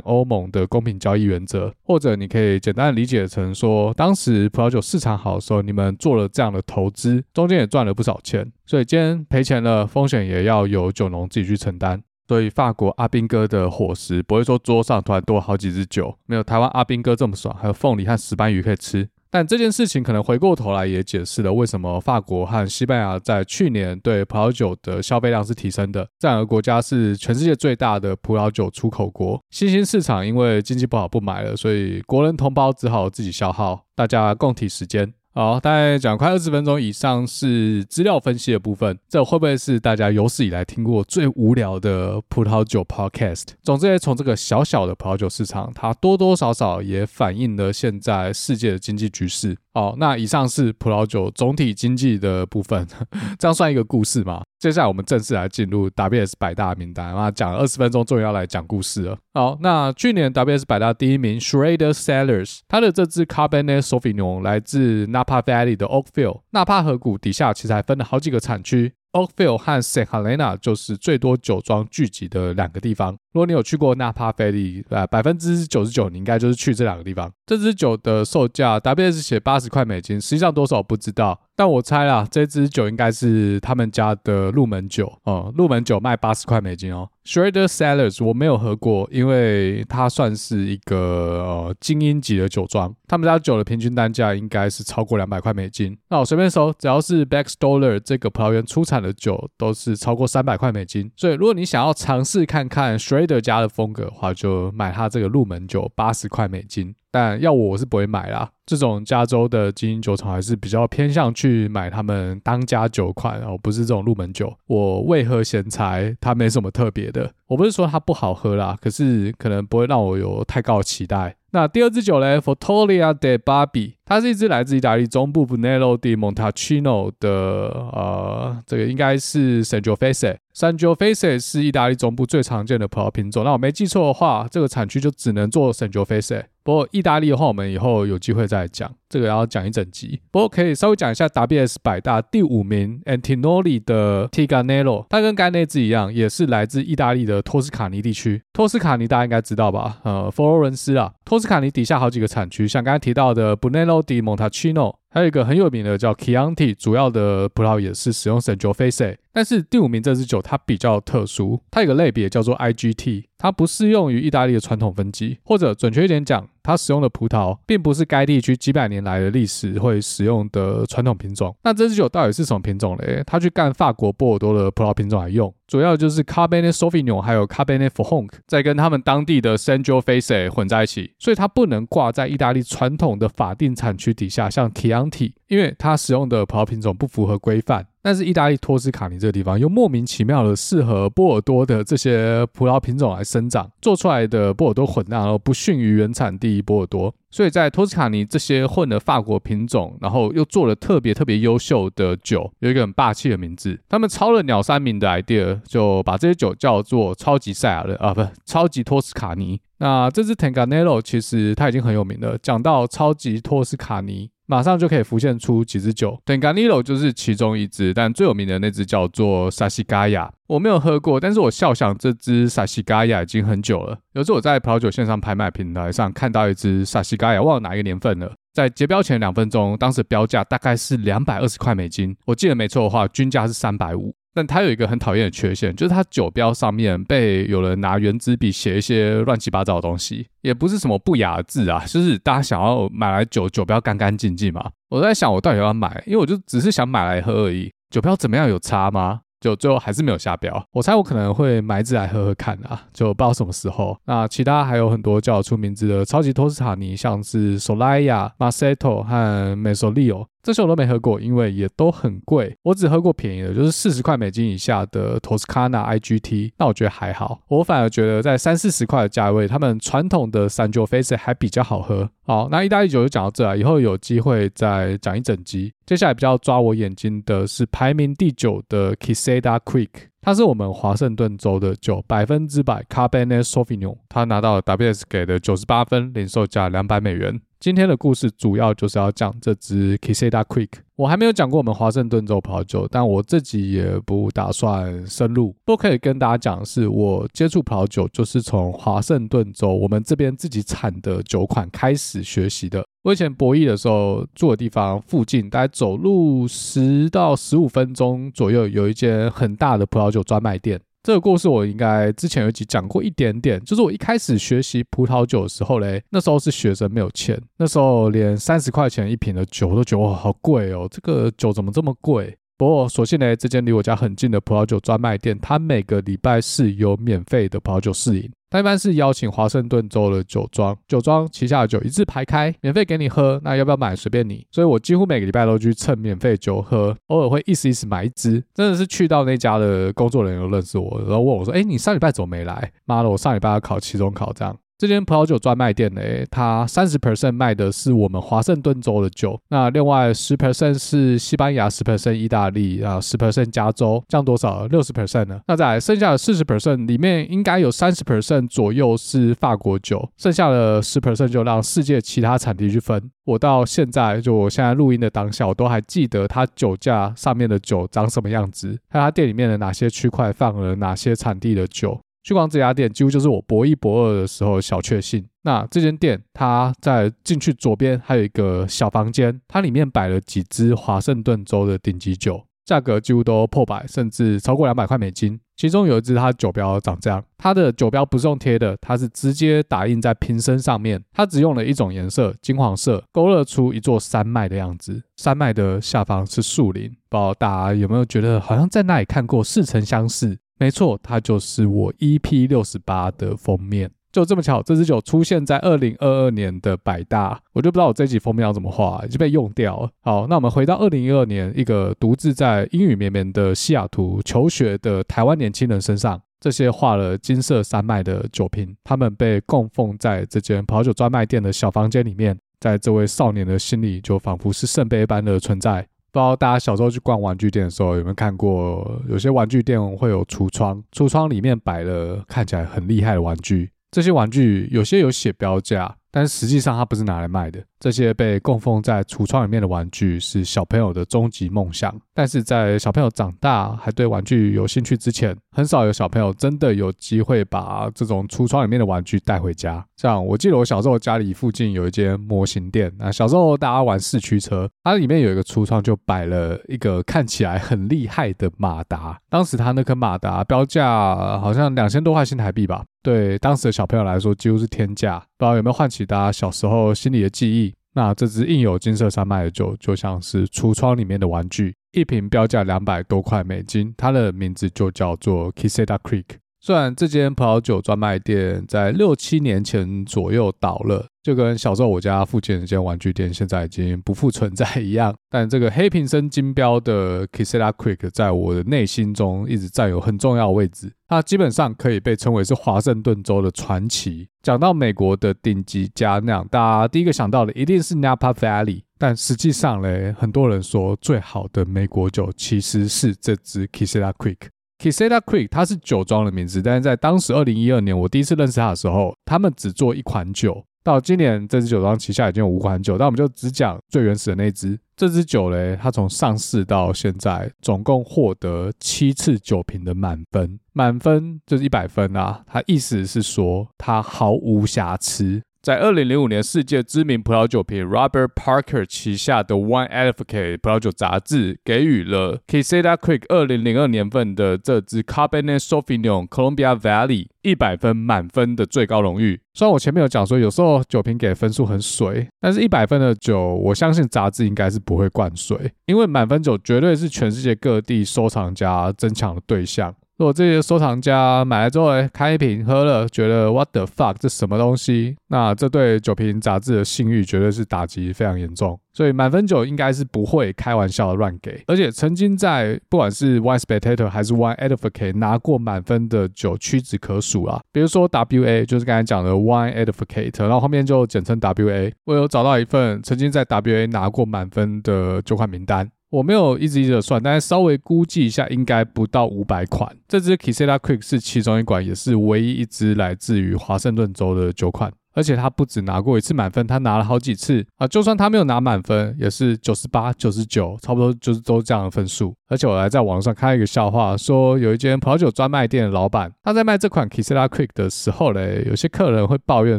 [0.00, 1.72] 欧盟的公平交易原则。
[1.82, 12.02] 或者你可以简单理解成说，当时葡萄酒市场好的时候，你们做了这样的投资，中间也赚了不少钱，所以今天赔钱了，风险也要由酒农自己去承担。
[12.28, 19.08] 所以法国阿兵哥的伙食不会说桌上突然多好几支酒，没有台湾阿兵哥这么爽，还有凤梨和石斑鱼可以吃。
[19.30, 26.06] 但这件事情可能回过头来也解释了为什么法国和西班牙在去年对葡萄酒的消费量是提升的。
[26.18, 35.12] 这两个国家是全世界最大的葡萄酒出口国，新兴市场因为经济不好不买了，所以国人同胞只好自己消耗，大家共体时间。
[35.36, 43.48] 好，大概讲快二十分钟以上是资料分析的部分，这会不会是大家有史以来听过最无聊的葡萄酒 podcast？
[43.62, 49.58] 总之，从这个小小的葡萄酒市场，它多多少少也反映了现在世界的经济局势。
[49.76, 52.86] 好，那以上是葡萄酒总体经济的部分，
[53.38, 54.42] 这样算一个故事吗？
[54.58, 59.18] 接下来我们正式来进入 WS 百大名单啊，讲了二十分钟，终于要来讲故事了。
[59.34, 68.94] 好，那去年 WS 百大第一名 Schrader Sellers，他的这支 Cabernet Sauvignon 来自 Napa Valley 的 Oakville，纳帕河谷底下其实还分了好几个产区。
[69.16, 73.12] Oakville 和 Saint Helena 就是最多酒庄聚集的两个地方。
[73.32, 77.32] 如果你有去过 Napa Valley，呃，百分之九十九你应该就是去这两个地方。
[77.46, 81.40] 这支酒的售价，WS 写八十块美金，实际上多少我不知道。
[81.56, 87.08] 但我猜啦，这支酒应该是他们家的入门酒哦，入门酒卖八十块美金哦。
[87.24, 95.96] Schrader Cellars 我没有喝过，因为它算是一个呃精英级的酒庄，他们家酒的平均单价应该是超过两百块美金。
[96.10, 101.10] 那我随便搜，只要是 Backstoller 这个葡萄园出产的酒，都是超过三百块美金。
[101.16, 106.94] 所以如果你想要尝试看看 Schrader 家的风格的话，就买它这个入门酒，八十块美金。
[107.16, 108.50] 但要我，我是不会买啦。
[108.66, 114.52] 这种加州的精英酒厂还是比较偏向去买他们当家酒款，而不是这种入门酒。
[114.66, 116.14] 我为何嫌柴？
[116.20, 117.32] 它没什么特别的。
[117.46, 121.36] 我不是说它不好喝啦，可是可能不会让我有太高期待。
[121.52, 130.36] 那第二支酒嘞，Fotolia de Babbi，它是一支来自意大利中部 Brunello di Montalcino 的，呃，这个应该是 Sangiovese。
[130.54, 133.44] Sangiovese 是意大利中部最常见的葡萄品种。
[133.44, 136.42] 那我没记错的话，这个产区就只能做 Sangiovese。
[136.66, 140.20] 不过意大利的话，我们以后有机会再讲，这个要讲一整集。
[140.32, 148.42] 不过可以稍微讲一下 WS 百大第五名 Antinori 的 Tiganello，它跟刚才那支一样，也是来自意大利的托斯卡尼地区。
[148.52, 150.00] 托斯卡尼大家应该知道吧？
[150.02, 154.96] 呃，佛罗伦斯啊，托斯卡尼底下好几个产区，像刚才提到的 Brunello di Montalcino。
[155.08, 159.16] 还有一个很有名的叫 Chianti，主要的葡萄也是使用 Sangiovese。
[159.32, 171.54] 但是第五名这支酒它比较特殊，它有个类别叫做 IGT，它不适用于意大利的传统分级，或者准确一点讲，它使用的葡萄并不是该地区几百年来的历史会使用的传统品种。
[171.62, 173.22] 那这支酒到底是什么品种嘞？
[173.24, 187.86] 它去干法国波尔多的葡萄品种来用，主要就是 Cabernet Sauvignon 还有 Cabernet Franc，再跟他们当地的 Sangiovese 混在一起，所以它不能挂在意大利传统的法定产区底下，像 Chianti，因为它使用的葡萄品种不符合规范。
[188.06, 209.60] 但是意大利托斯卡尼这个地方又莫名其妙的适合波尔多的这些葡萄品种来生长，做出来的波尔多混酿而不逊于原产地波尔多，所以在托斯卡尼这些混的法国品种，然后又做了特别特别优秀的酒，有一个很霸气的名字，他们抄了鸟山明的 idea，就把这些酒叫做超级赛亚人啊，不，超级托斯卡尼。
[209.78, 214.30] 那这支 Tiganello 其实它已经很有名了，讲到超级托斯卡尼。
[214.46, 223.98] 马上就可以浮现出几支酒，Tanganillo 就是其中一支，但最有名的那支叫做沙西嘎雅我没有喝过，但是我笑想这支 Sassicaia 已经很久了。
[224.12, 234.14] 有次我在葡萄酒线上拍卖平台上看到一支 Sassicaia，忘了哪一个年份了，在结标前两分钟，当时标价大概是两百二十块美金，我记得没错的话，均价是三百五。
[234.36, 244.70] 但它有一个很讨厌的缺陷，就是它酒标上面被有人拿原子笔写一些乱七八糟的东西，也不是什么不雅的字啊， 就是大家想要买来酒酒标干干净净嘛。
[244.90, 246.02] 我在想，我到底要买？
[246.06, 247.72] 因为我就只是想买来喝而已。
[247.88, 249.20] 酒标怎么样有差吗？
[249.38, 250.66] 就最后还是没有下标。
[250.72, 253.96] 我猜我可能会买一支来喝喝看啊，就不知道什么时候。
[254.06, 260.26] 那其他还有很多叫出名字的超级托斯塔尼，像是 Solaya、Masetto 和 Mesolio。
[260.46, 262.56] 这些我都没喝过，因为也都很贵。
[262.62, 267.40] 我只喝过便宜的，就是四十块美金以下的 Toscana IGT，那我觉得还好。
[267.48, 272.08] 我反而觉得在三四十块的价位，他们传统的 Sangiovese 还比较好喝。
[272.22, 275.72] 好，那意大利酒就讲到这啊，以后有机会再讲一整集。
[275.84, 279.88] 接下来比较抓我眼睛的是排名第九的 Quesada Creek，
[280.20, 287.40] 它是我们华盛顿州的酒，百分之百 Cabernet Sauvignon，它拿到了 WS 给的九十八分，零售价两百美元。
[287.58, 290.68] 今天的故事主要就是要讲这支 Quesada Creek。
[290.94, 295.54] 我还没有讲过我们华盛顿州葡萄酒，但我自己也不打算深入。
[295.64, 302.84] 不可以跟大家讲的是，我接触葡萄酒就是从华盛顿州我们这边自己产的酒款开始学习的。
[303.02, 310.78] 我以前博弈的时候住的地方附近，大概走路十到十五分钟左右，有一间很大的葡萄酒专卖店。
[311.06, 322.36] 这个故事我应该之前有一集讲过一点点，就是我一开始学习葡萄酒的时候嘞，那时候是学生没有钱，那时候连三十块钱一瓶的酒都觉得哇好贵哦，这个酒怎么这么贵？
[322.58, 328.30] 不过所幸呢，这间离我家很近的葡萄酒专卖店，它每个礼拜是有免费的葡萄酒试饮。
[328.48, 333.38] 它一般是邀请华盛顿州的酒庄，酒庄旗下的酒一字排开，免费给你喝。
[333.44, 334.46] 那要不要买随便你。
[334.52, 338.42] 所以我几乎每个礼拜都去蹭免费酒喝，偶尔会意思意思买一支。
[338.54, 344.56] 真的是去到那家的工作人员都认识我，然后问我说：“哎，你上礼拜怎么没来？”妈的，我上礼拜要考期中考这样。
[344.78, 354.66] 这间葡萄酒专卖店呢，它三十 percent 卖的是我们华盛顿州的酒，那另外十 percent 是西班牙，十 percent 意大利啊，十 percent 加州，这样多少？
[354.66, 355.40] 六十 percent 呢？
[355.46, 363.10] 那在剩下的四十 percent 里面，应该有三十 percent 左右是法国酒，剩下的十 percent 就让世界其他产地去分。
[363.24, 371.98] 我到现在，就我现在录音的当下，我都还记得它酒架上面的酒长什么样子，还有它店里面的哪些区块放了哪些产地的酒。
[372.26, 375.24] 去逛这家店，几乎就是我博一博二的时候的小确幸。
[375.42, 385.38] 那这间店，它在进去左边还有一个小房间，它里面摆了几支华盛顿州的顶级酒，价格几乎都破百，甚至超过两百块美金。
[385.56, 391.00] 其中有一支，它酒标长这样，它的酒标不是用贴的，它是直接打印在瓶身上面。
[391.12, 395.00] 它只用了一种颜色，金黄色，勾勒出一座山脉的样子。
[395.16, 400.36] 山脉的下方是树林，不知道大家有没有觉得好像在那里看过，似曾相识。
[400.58, 409.90] 没错，它就是我 EP 六十八的封面，就这么巧，这支酒出现在二零二二年的百大，我就不知道我这集封面要怎么画，已经被用掉了。
[410.00, 425.86] 好，那我们回到二零一二年，一个独自在阴雨绵绵的西雅图求学的台湾年轻人身上，这些画了金色山脉的酒瓶，他们被供奉在这间葡萄酒专卖店的小房间里面，在这位少年的心里，就仿佛是圣杯般的存在。
[426.16, 435.94] 不知道大家小时候去逛玩具店的时候有没有看过，有些玩具店会有橱窗，橱窗里面摆了看起来很厉害的玩具，这些玩具有些有写标价。
[436.10, 437.62] 但实际上，它不是拿来卖的。
[437.78, 441.94] 这些被供奉在橱窗里面的玩具，是小朋友的终极梦想。
[442.14, 449.84] 但是在小朋友长大还对玩具有兴趣之前，很少有小朋友真的有机会把这种橱窗里面的玩具带回家。
[449.98, 459.20] 像我记得我小时候家里附近有一间模型店，那小时候大家玩四驱车，它里面有一个橱窗就摆了一个看起来很厉害的马达。
[459.28, 462.82] 当时它那颗马达标价好像两千多块新台币吧。
[463.02, 465.22] 对当时的小朋友来说，几乎是天价。
[465.38, 467.74] 不知道有没有唤起大家小时候心里的记忆？
[467.92, 476.24] 那这支印有金色山脉的酒，就像是橱窗里面的玩具，一瓶标价两百多块美金，它的名字就叫做 Kisida Creek。
[476.66, 490.92] 虽然这间葡萄酒专卖店在六七年前左右倒了，就跟小时候我家附近的这间玩具店现在已经不复存在一样，但这个黑瓶身金标的 Quesada Creek 在我的内心中一直占有很重要的位置。
[491.06, 494.26] 它基本上可以被称为是华盛顿州的传奇。
[494.42, 504.48] 讲到美国的顶级佳酿，大家第一个想到的一定是 Napa Valley，但实际上嘞，很多人说最好的美国酒其实是这支 Quesada Creek。
[504.78, 510.64] Quesada Creek，它是酒庄的名字，但是在当时二零一二年我第一次认识它的时候，他们只做一款酒。
[510.84, 514.78] 到今年这支酒庄旗下已经有五款酒，但我们就只讲最原始的那支。
[514.94, 522.44] 这支酒嘞，它从上市到现在总共获得七次酒评的满分，满分就是一百分啊。
[522.46, 525.42] 它意思是说它毫无瑕疵。
[525.66, 539.40] 在二零零五年，世界知名葡萄酒评 Robert Parker 旗下的 Wine Advocate 葡萄酒杂志给予了 Quezada Creek 二零零二年份的这支 Cabernet Sauvignon Columbia Valley 一百分满分的最高荣誉。
[539.54, 549.92] 虽然我前面有讲说，有时候酒评给分数很水，但是一百分的酒，我相信杂志应该是不会灌水，因为满分酒绝对是全世界各地收藏家争抢的对象。
[550.18, 555.14] 如果这些收藏家买来之后，哎，开一瓶喝了，觉得 What the fuck，这什么东西？
[555.28, 558.80] 那这对酒瓶杂志的信誉绝对是打击非常严重。
[558.94, 561.62] 所以满分酒应该是不会开玩笑的乱给。
[561.66, 567.60] 而且曾经在不管是 Wine Spectator 还是 Wine Advocate 拿过满分的酒屈指可数啊。
[567.70, 571.92] 比如说 WA，就是刚才讲的 Wine Advocate，然后后面就简称 WA。
[572.06, 575.90] 我有找到一份曾经在 WA 拿过满分的酒款名单。
[576.10, 579.94] 我没有一直一直算，但是稍微估计一下，应该不到五百款。
[580.06, 584.92] 这支 Quezada Creek 是其中一款，也是唯一一支来自于华盛顿州的酒款。
[585.14, 587.88] 而且他不止拿过一次满分，他拿了好几次啊！
[587.88, 592.34] 就算他没有拿满分，也是九十八、九十九，差不多就是都这样的分数。
[592.48, 599.78] 而且我还在网上看一个笑话，说有一间葡萄酒专卖店的老板，他在卖这款 Quezada Creek 的时候嘞，有些客人会抱怨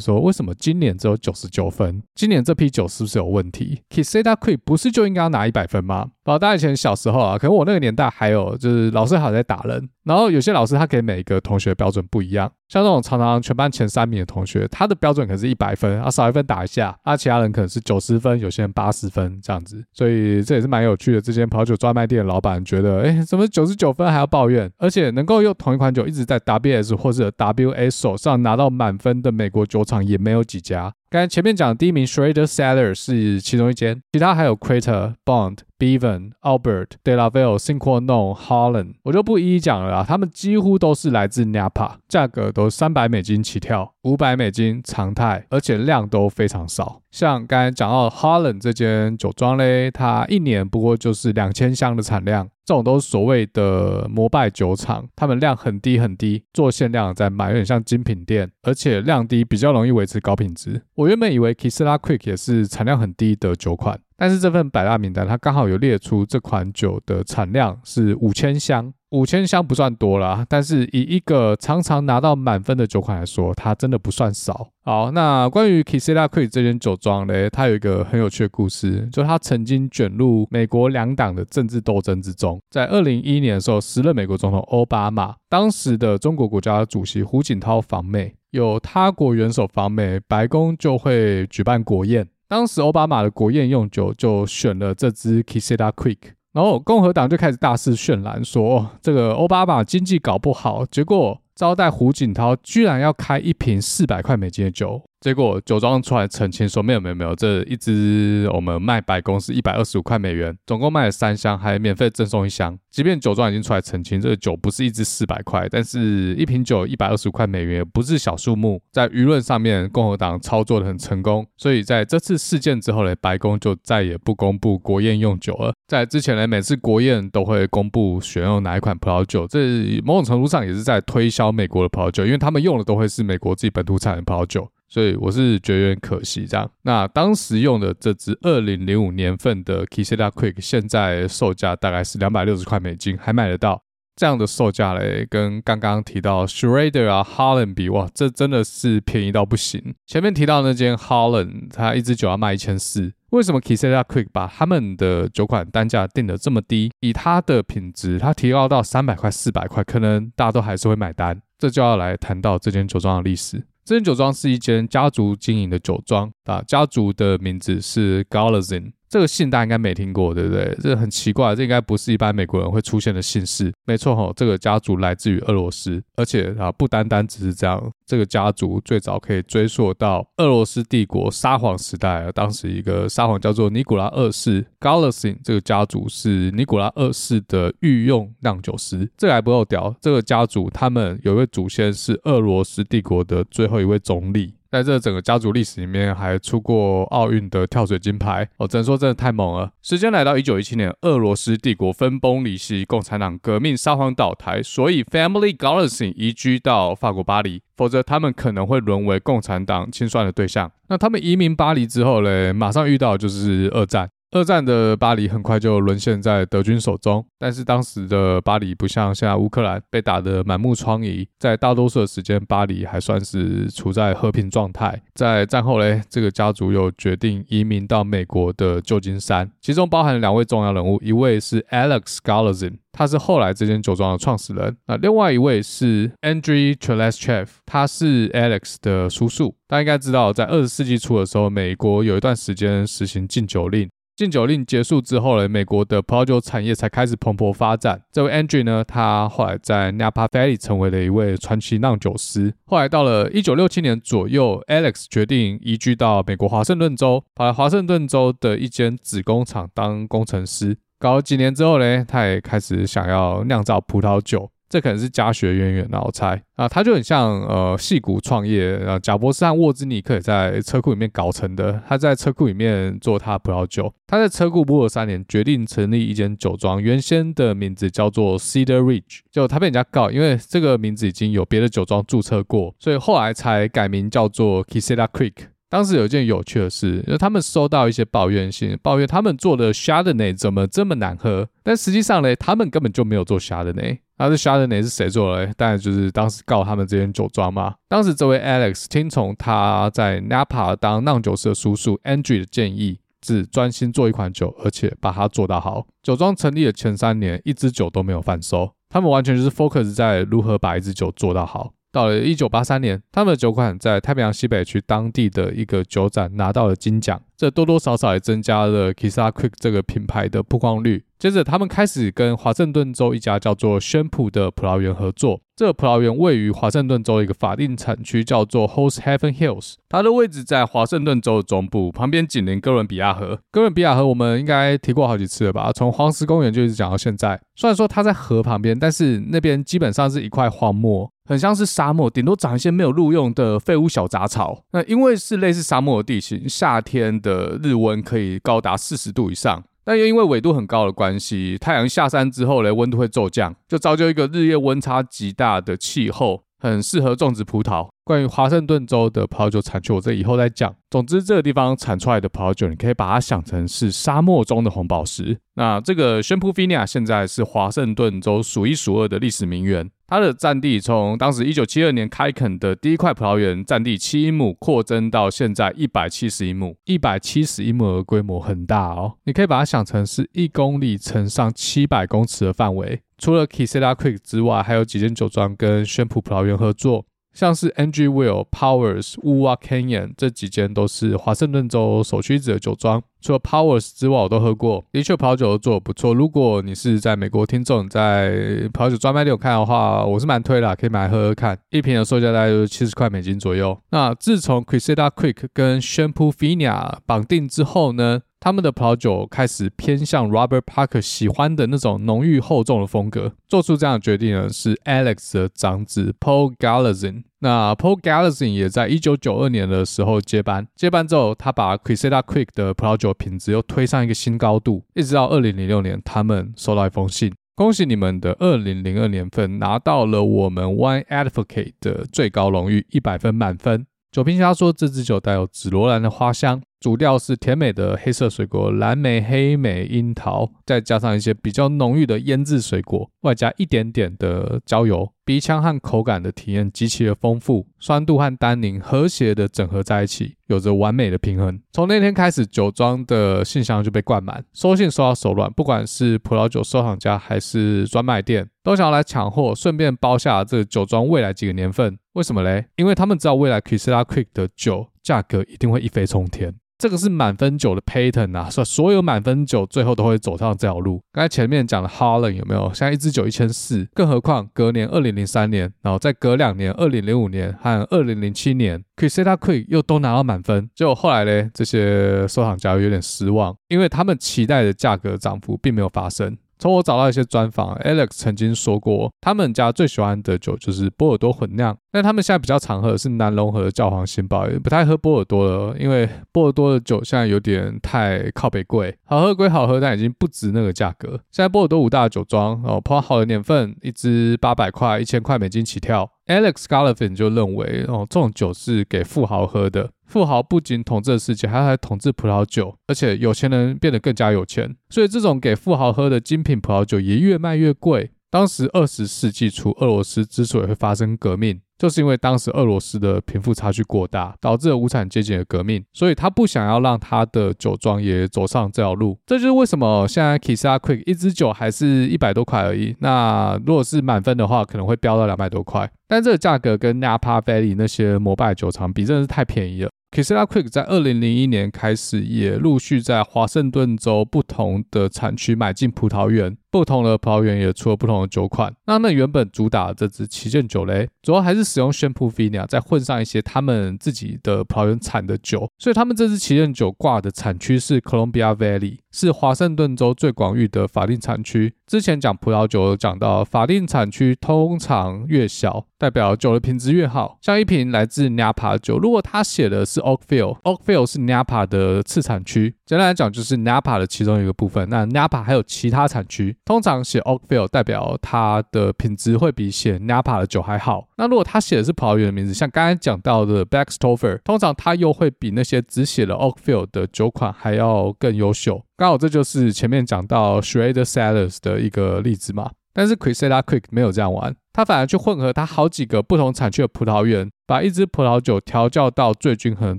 [0.00, 2.02] 说，为什么今年只有九十九分？
[2.14, 6.06] 今年这批酒是不是有问题？Quezada Creek 不是就应该要拿一百分吗？
[6.24, 12.50] 不知道大以前小时候啊，可能我那个年代还有就是老师还在打人，然后有些老师他给每一个同学标准不一样。
[12.68, 21.20] 像这种常常全班前三名的同学，他的标准可是一百分，啊少一分打一下，啊其他人可能是九十分，有些人八十分这样子，所以这也是蛮有趣的。
[21.20, 24.70] 这间葡萄酒专卖店的老板觉得，哎，怎么九十九分还要抱怨？
[24.78, 30.92] 而且能够用同一款酒一直在 WS 或者 WA 手上拿到满分的美国酒厂也没有几家。
[31.08, 40.04] 刚才前面讲的第一名 Schrader Saller 是其中一间，其他还有 Crater、Bond、Bevan、Albert、De La Velle、Cinquannon、Holland，我就不一一讲了啦。
[40.06, 47.00] 他们几乎都是来自 Napa，价格都三百美金起跳，五百美金常态，而且量都非常少。
[47.12, 52.48] 像刚才讲到 Holland 这间酒庄嘞，它一年不过就是两千箱的产量。
[52.66, 60.82] 这种都是所谓的摩拜酒厂，他们量很低很低，做限量在卖，有点像精品店，而且量低比较容易维持高品质。
[60.96, 68.92] 我原本以为 kesla quick 也是产量很低的酒款，但是这份百大名单它刚好有列出这款酒的产量是五千箱。
[69.10, 74.68] 五千箱不算多啦，但是以一个常常拿到满分的酒款来说，它真的不算少。
[74.82, 82.60] 好，那关于 Quezada Creek 这间酒庄呢，它有一个很有趣的故事，就它曾经卷入美国两党的政治斗争之中。
[82.68, 92.28] 在二零一一年的时候，时任美国总统奥巴马，当时的中国国家主席胡锦涛访美，有他国元首访美，白宫就会举办国宴。
[92.48, 96.35] 当时奥巴马的国宴用酒就选了这支 Quezada Creek。
[96.56, 105.02] 然后共和党就开始大肆渲染说，这个奥巴马经济搞不好，结果招待胡锦涛居然要开一瓶四百块美金的酒。
[105.20, 112.78] 结果酒庄出来澄清说，没有没有没有，这一支我们卖白宫是一百二十五块美元，总共卖了三箱，还免费赠送一箱。
[112.90, 118.80] 即便酒庄已经出来澄清，这个酒不是一支四百块，但是一瓶酒一百二十五块美元也不是小数目。
[118.92, 125.74] 在舆论上面，共和党操作的很成功，所以在这次事件之后呢，白宫就再也不公布国宴用酒了。
[125.88, 134.68] 在之前呢，每次国宴都会公布选用哪一款葡萄酒，这某种程度上也是在推销美国的葡萄酒，因为他们用的都会是美国自己本土产的葡萄酒。
[134.88, 136.70] 所以我是觉得有点可惜这样。
[136.82, 143.82] 那当时用的这支二零零五年份的 Quezada Creek，现在售价大概是两百六十块美金，还买得到。
[144.14, 149.94] 这样的售价嘞，跟刚刚提到 Schrader 啊、Holland 比，哇，这真的是便宜到不行。
[150.06, 156.90] 前面提到那间 Holland，它一支酒要卖一千四，为什么 Quezada Creek 把他们的酒款单价定得这么低？
[157.00, 161.42] 以它的品质，它提高到三百块、四百块，可能大家都还是会买单。
[161.58, 163.62] 这就要来谈到这间酒庄的历史。
[163.86, 168.90] 这间酒庄是一间家族经营的酒庄啊，家族的名字是 Galazin。
[169.08, 170.76] 这个姓大家应该没听过，对不对？
[170.80, 173.72] 这很奇怪，这应该不是一般美国人会出现的姓氏。
[173.84, 189.08] 没错哈，这个家族来自于俄罗斯，而且啊，不单单只是这样，这个家族最早可以追溯到俄罗斯帝国沙皇时代，当时一个沙皇叫做尼古拉二世 Golitsyn，这个家族是尼古拉二世的御用酿酒师。
[189.16, 194.55] 这个还不够屌，这个家族他们有一位祖先是俄罗斯帝国的最后一位总理。
[194.70, 199.70] 在这整个家族历史里面，还出过奥运的跳水金牌，哦只能说真的太猛了。
[199.82, 210.70] 时间来到一九一七年，俄罗斯帝国分崩离析，共产党革命，沙皇倒台，所以 Family g a l a x y 移居到法国巴黎，否则他们可能会沦为共产党清算的对象。
[210.88, 214.10] 那他们移民巴黎之后嘞，马上遇到就是二战。
[214.36, 225.00] 二战的巴黎很快就沦陷在德军手中，但是当时的巴黎不像现在乌克兰被打得满目疮痍，在大多数的时间，巴黎还算是处在和平状态。
[225.14, 239.54] 在战后嘞，这个家族又决定移民到美国的旧金山，其中包含两位重要人物，一位是 Alex Galoszin，他是后来这间酒庄的创始人，那另外一位是 Andrei Chelyabinsk，他是 Alex 的叔叔。
[239.66, 243.88] 大家应该知道，在二十世纪初的时候，美国有一段时间实行禁酒令。
[244.16, 248.00] 禁酒令结束之后呢，美国的葡萄酒产业才开始蓬勃发展。
[248.10, 252.54] 这位 Andrew 呢，他后来在 Napa Valley 成为了一位传奇酿酒师。
[252.64, 260.78] 后来到了一九六七年左右，Alex 决定移居到美国华盛顿州，跑来华盛顿州的一间纸工厂当工程师。
[260.98, 264.50] 搞了几年之后呢，他也开始想要酿造葡萄酒。
[264.68, 271.80] 这可能是家学渊源，我猜啊，他就很像呃，戏骨创业，啊，贾伯斯和沃兹尼克也在车库里面搞成的。
[271.88, 276.82] 他在车库里面做他葡萄酒，他在车库摸了三年，决定成立一间酒庄。
[276.82, 285.32] 原先的名字叫做 Cedar Ridge，就他被人家告，因为这个名字已经有别的酒庄注册过，所以后来才改名叫做 Quiseta Creek。
[285.76, 293.98] 当时有一件有趣的事，因为他们收到一些抱怨信，抱怨他们做的 Chardonnay 怎么这么难喝，但实际上呢，他们根本就没有做 Chardonnay。
[294.16, 295.52] 那这 Chardonnay 是谁做的？
[295.52, 297.74] 当然就是当时告他们这间酒庄嘛。
[297.90, 305.86] 当时这位 Alex 听从他在 Napa 当酿酒师的叔叔 Andrew 的建议，只专心做一款酒，而且把它做到好。
[306.02, 311.74] 酒庄成立的前三年，一支酒都没有贩售，他们完全就是 focus 在如何把一支酒做到好。
[311.96, 321.02] 到了一九八三年，他们的酒款在太平洋西北区当地的一个酒展拿到了金奖，这多多少少也增加了 Quiseta Creek 这个品牌的曝光率。
[321.18, 325.40] 接着，他们开始跟华盛顿州一家叫做宣普的葡萄园合作。
[325.56, 329.76] 这个葡萄园位于华盛顿州一个法定产区，叫做 Hose Heaven Hills。
[329.88, 333.40] 它的位置在华盛顿州的中部，旁边紧邻哥伦比亚河。
[333.50, 335.72] 哥伦比亚河我们应该提过好几次了吧？
[335.72, 337.40] 从黄石公园就一直讲到现在。
[337.54, 344.62] 虽然说它在河旁边，但是那边基本上是一块荒漠，很像是沙漠，顶多长一些没有路用的废物小杂草。
[344.72, 349.62] 那因为是类似沙漠的地形，夏天的日温可以高达四十度以上。
[349.84, 357.88] 但又因为纬度很高的关系，太阳下山之后呢，温度会骤降，就造就一个日夜温差极大的气候，很适合种植葡萄。
[358.06, 360.72] 关于华盛顿州的葡萄酒产区，我这以后再讲。
[360.88, 365.36] 总之，这个地方产出来的葡萄酒，你可以把它想成是沙漠中的红宝石。
[365.54, 369.90] 那这个宣普 Vinia 现在是华盛顿州数一数二的历史名园。
[370.06, 376.76] 它的占地从当时一九七二年开垦的第一块葡萄园占地七英亩，扩增到现在一百七十英亩。
[376.84, 383.00] 一百七十英亩的规模很大哦，你可以把它想成是一公里乘上七百公尺的范围。
[383.18, 387.04] 除了 Quiseta Creek 之外，还有几间酒庄跟宣普葡萄园合作。
[387.36, 393.02] 像是 Andrew Weil、Powers、Wua Canyon 这几间都是华盛顿州首屈一指的酒庄。
[393.20, 396.14] 除了 Powers 之外，我都喝过，的确葡萄酒都做得不错。
[396.14, 398.30] 如果你是在美国听众，在
[398.72, 401.58] 葡萄酒专卖店有看的话，我是蛮推的，可以买来喝喝看。
[401.70, 403.76] 一瓶的售价大概就是七十块美金左右。
[403.90, 413.32] 那自从 Quiseta Creek 跟 Shampoo Vinia 绑定之后呢，他们的葡萄酒开始偏向 Robert Parker 喜欢的那种浓郁厚重的风格。
[413.48, 417.24] 做出这样的决定呢，是 Alex 的长子 Paul Galoszin。
[417.40, 420.66] 那 Paul Galoszin 也在一九九二年的时候接班。
[420.76, 424.84] 接班之后，他把 Quiseta Creek 的葡萄酒品质又推上一个新高度。
[424.94, 433.86] 一直到二零零六年，他们收到一封信，恭喜你们的二零零二年份拿到了我们 Wine Advocate 的最高荣誉一百分满分。
[434.12, 436.62] 酒评家说，这支酒带有紫罗兰的花香。
[436.86, 451.60] 主调是甜美的黑色水果，蓝莓、黑莓、樱桃，再加上一些比较浓郁的腌制水果，外加一点点的焦油，鼻腔和口感的体验极其的丰富，酸度和单宁和谐的整合在一起，有着完美的平衡。
[451.72, 461.98] 从那天开始，酒庄的信箱就被灌满，收信收到手软，不管是葡萄酒收藏家还是专卖店，都想要来抢货，顺便包下这酒庄未来几个年份。
[462.12, 462.66] 为什么嘞？
[462.76, 466.54] 因为他们知道未来 Quiseta Creek 的酒价格一定会一飞冲天。
[466.78, 471.02] 这个是满分酒的 Payton 啊，所所有满分酒最后都会走上这条路。
[471.10, 472.66] 刚才前面讲了 Holland 有没有？
[472.74, 480.68] 现在一支酒一千四，更何况隔年二零零三年，然后再隔两年二零零五年和二零零七年 c r i s t a Quick 又都拿到满分。
[480.74, 486.36] 结果后来呢，这些收藏家有点失望，因为他们期待的价格涨幅并没有发生。
[486.58, 491.76] 从我找到一些专访，Alex 曾经说过，他们家最喜欢的酒就是波尔多混酿。
[491.92, 498.94] 但他们现在比较常喝的是南隆河的教皇新堡，也不太喝波尔多了，因为波尔多的酒现在有点太靠北贵。
[499.04, 501.10] 好喝归好喝，但已经不值那个价格。
[501.30, 506.10] 现在波尔多五大酒庄哦，泡好的年份，一支八百块、一千块美金起跳。
[506.26, 518.12] Alex Galoszin 就认为哦，这种酒是给富豪喝的，富豪不仅统治了世界，还还统治葡萄酒，而且有钱人变得更加有钱，所以这种给富豪喝的精品葡萄酒也越卖越贵。
[518.30, 529.18] 当时二十世纪初，俄罗斯之所以会发生革命，就是因为当时俄罗斯的贫富差距过大，导致了无产阶级的革命，所以他不想要让他的酒庄也走上这条路。
[529.26, 532.96] 这就是为什么现在 Kizila Creek 一支酒还是一百多块而已。
[533.00, 535.90] 那如果是满分的话，可能会飙到两百多块。
[536.08, 539.90] 但这个价格跟 Napa Valley 那些膜拜酒厂比，真的是太便宜了。
[540.12, 546.56] Kizila Creek 在二零零一年开始，也陆续在华盛顿州不同的产区买进葡萄园。
[546.70, 548.74] 不同的葡萄园也出了不同的酒款。
[548.86, 555.68] 那他们原本主打的这支旗舰酒嘞，主要还是使用 s h a m p o o Vinia 再混上一些他们自己的葡萄园产的酒。
[555.78, 561.74] 所以他们这支旗舰酒挂的产区是 Columbia Valley，是华盛顿州最广域的法定产区。
[561.86, 567.38] 之前讲葡萄酒有讲到，法定产区通常越小，代表酒的品质越好。
[567.40, 574.88] 像一瓶来自 Napa 酒，如果它写的是 Oakville，Oakville 是 Napa 的次产区，简单来讲就是 Napa 的其中一个部分。
[574.88, 576.56] 那 Napa 还有其他产区。
[576.64, 581.08] 通常写 Oakville 代表它的品质会比写 Napa 的酒还好。
[581.16, 588.80] 那如果他写的是葡萄园的名字，像刚才讲到的 b a c k s t o f e r 通常它又会比那些只写了 Oakville 的酒款还要更优秀。
[588.96, 592.70] 刚好这就是前面讲到 Schrader Cellars 的一个例子嘛。
[592.94, 597.50] 但是 Kizila Creek 没有这样玩，他反而去混合它好几个不同产区的葡萄园。
[597.66, 599.98] 把一支葡萄酒调教到最均衡的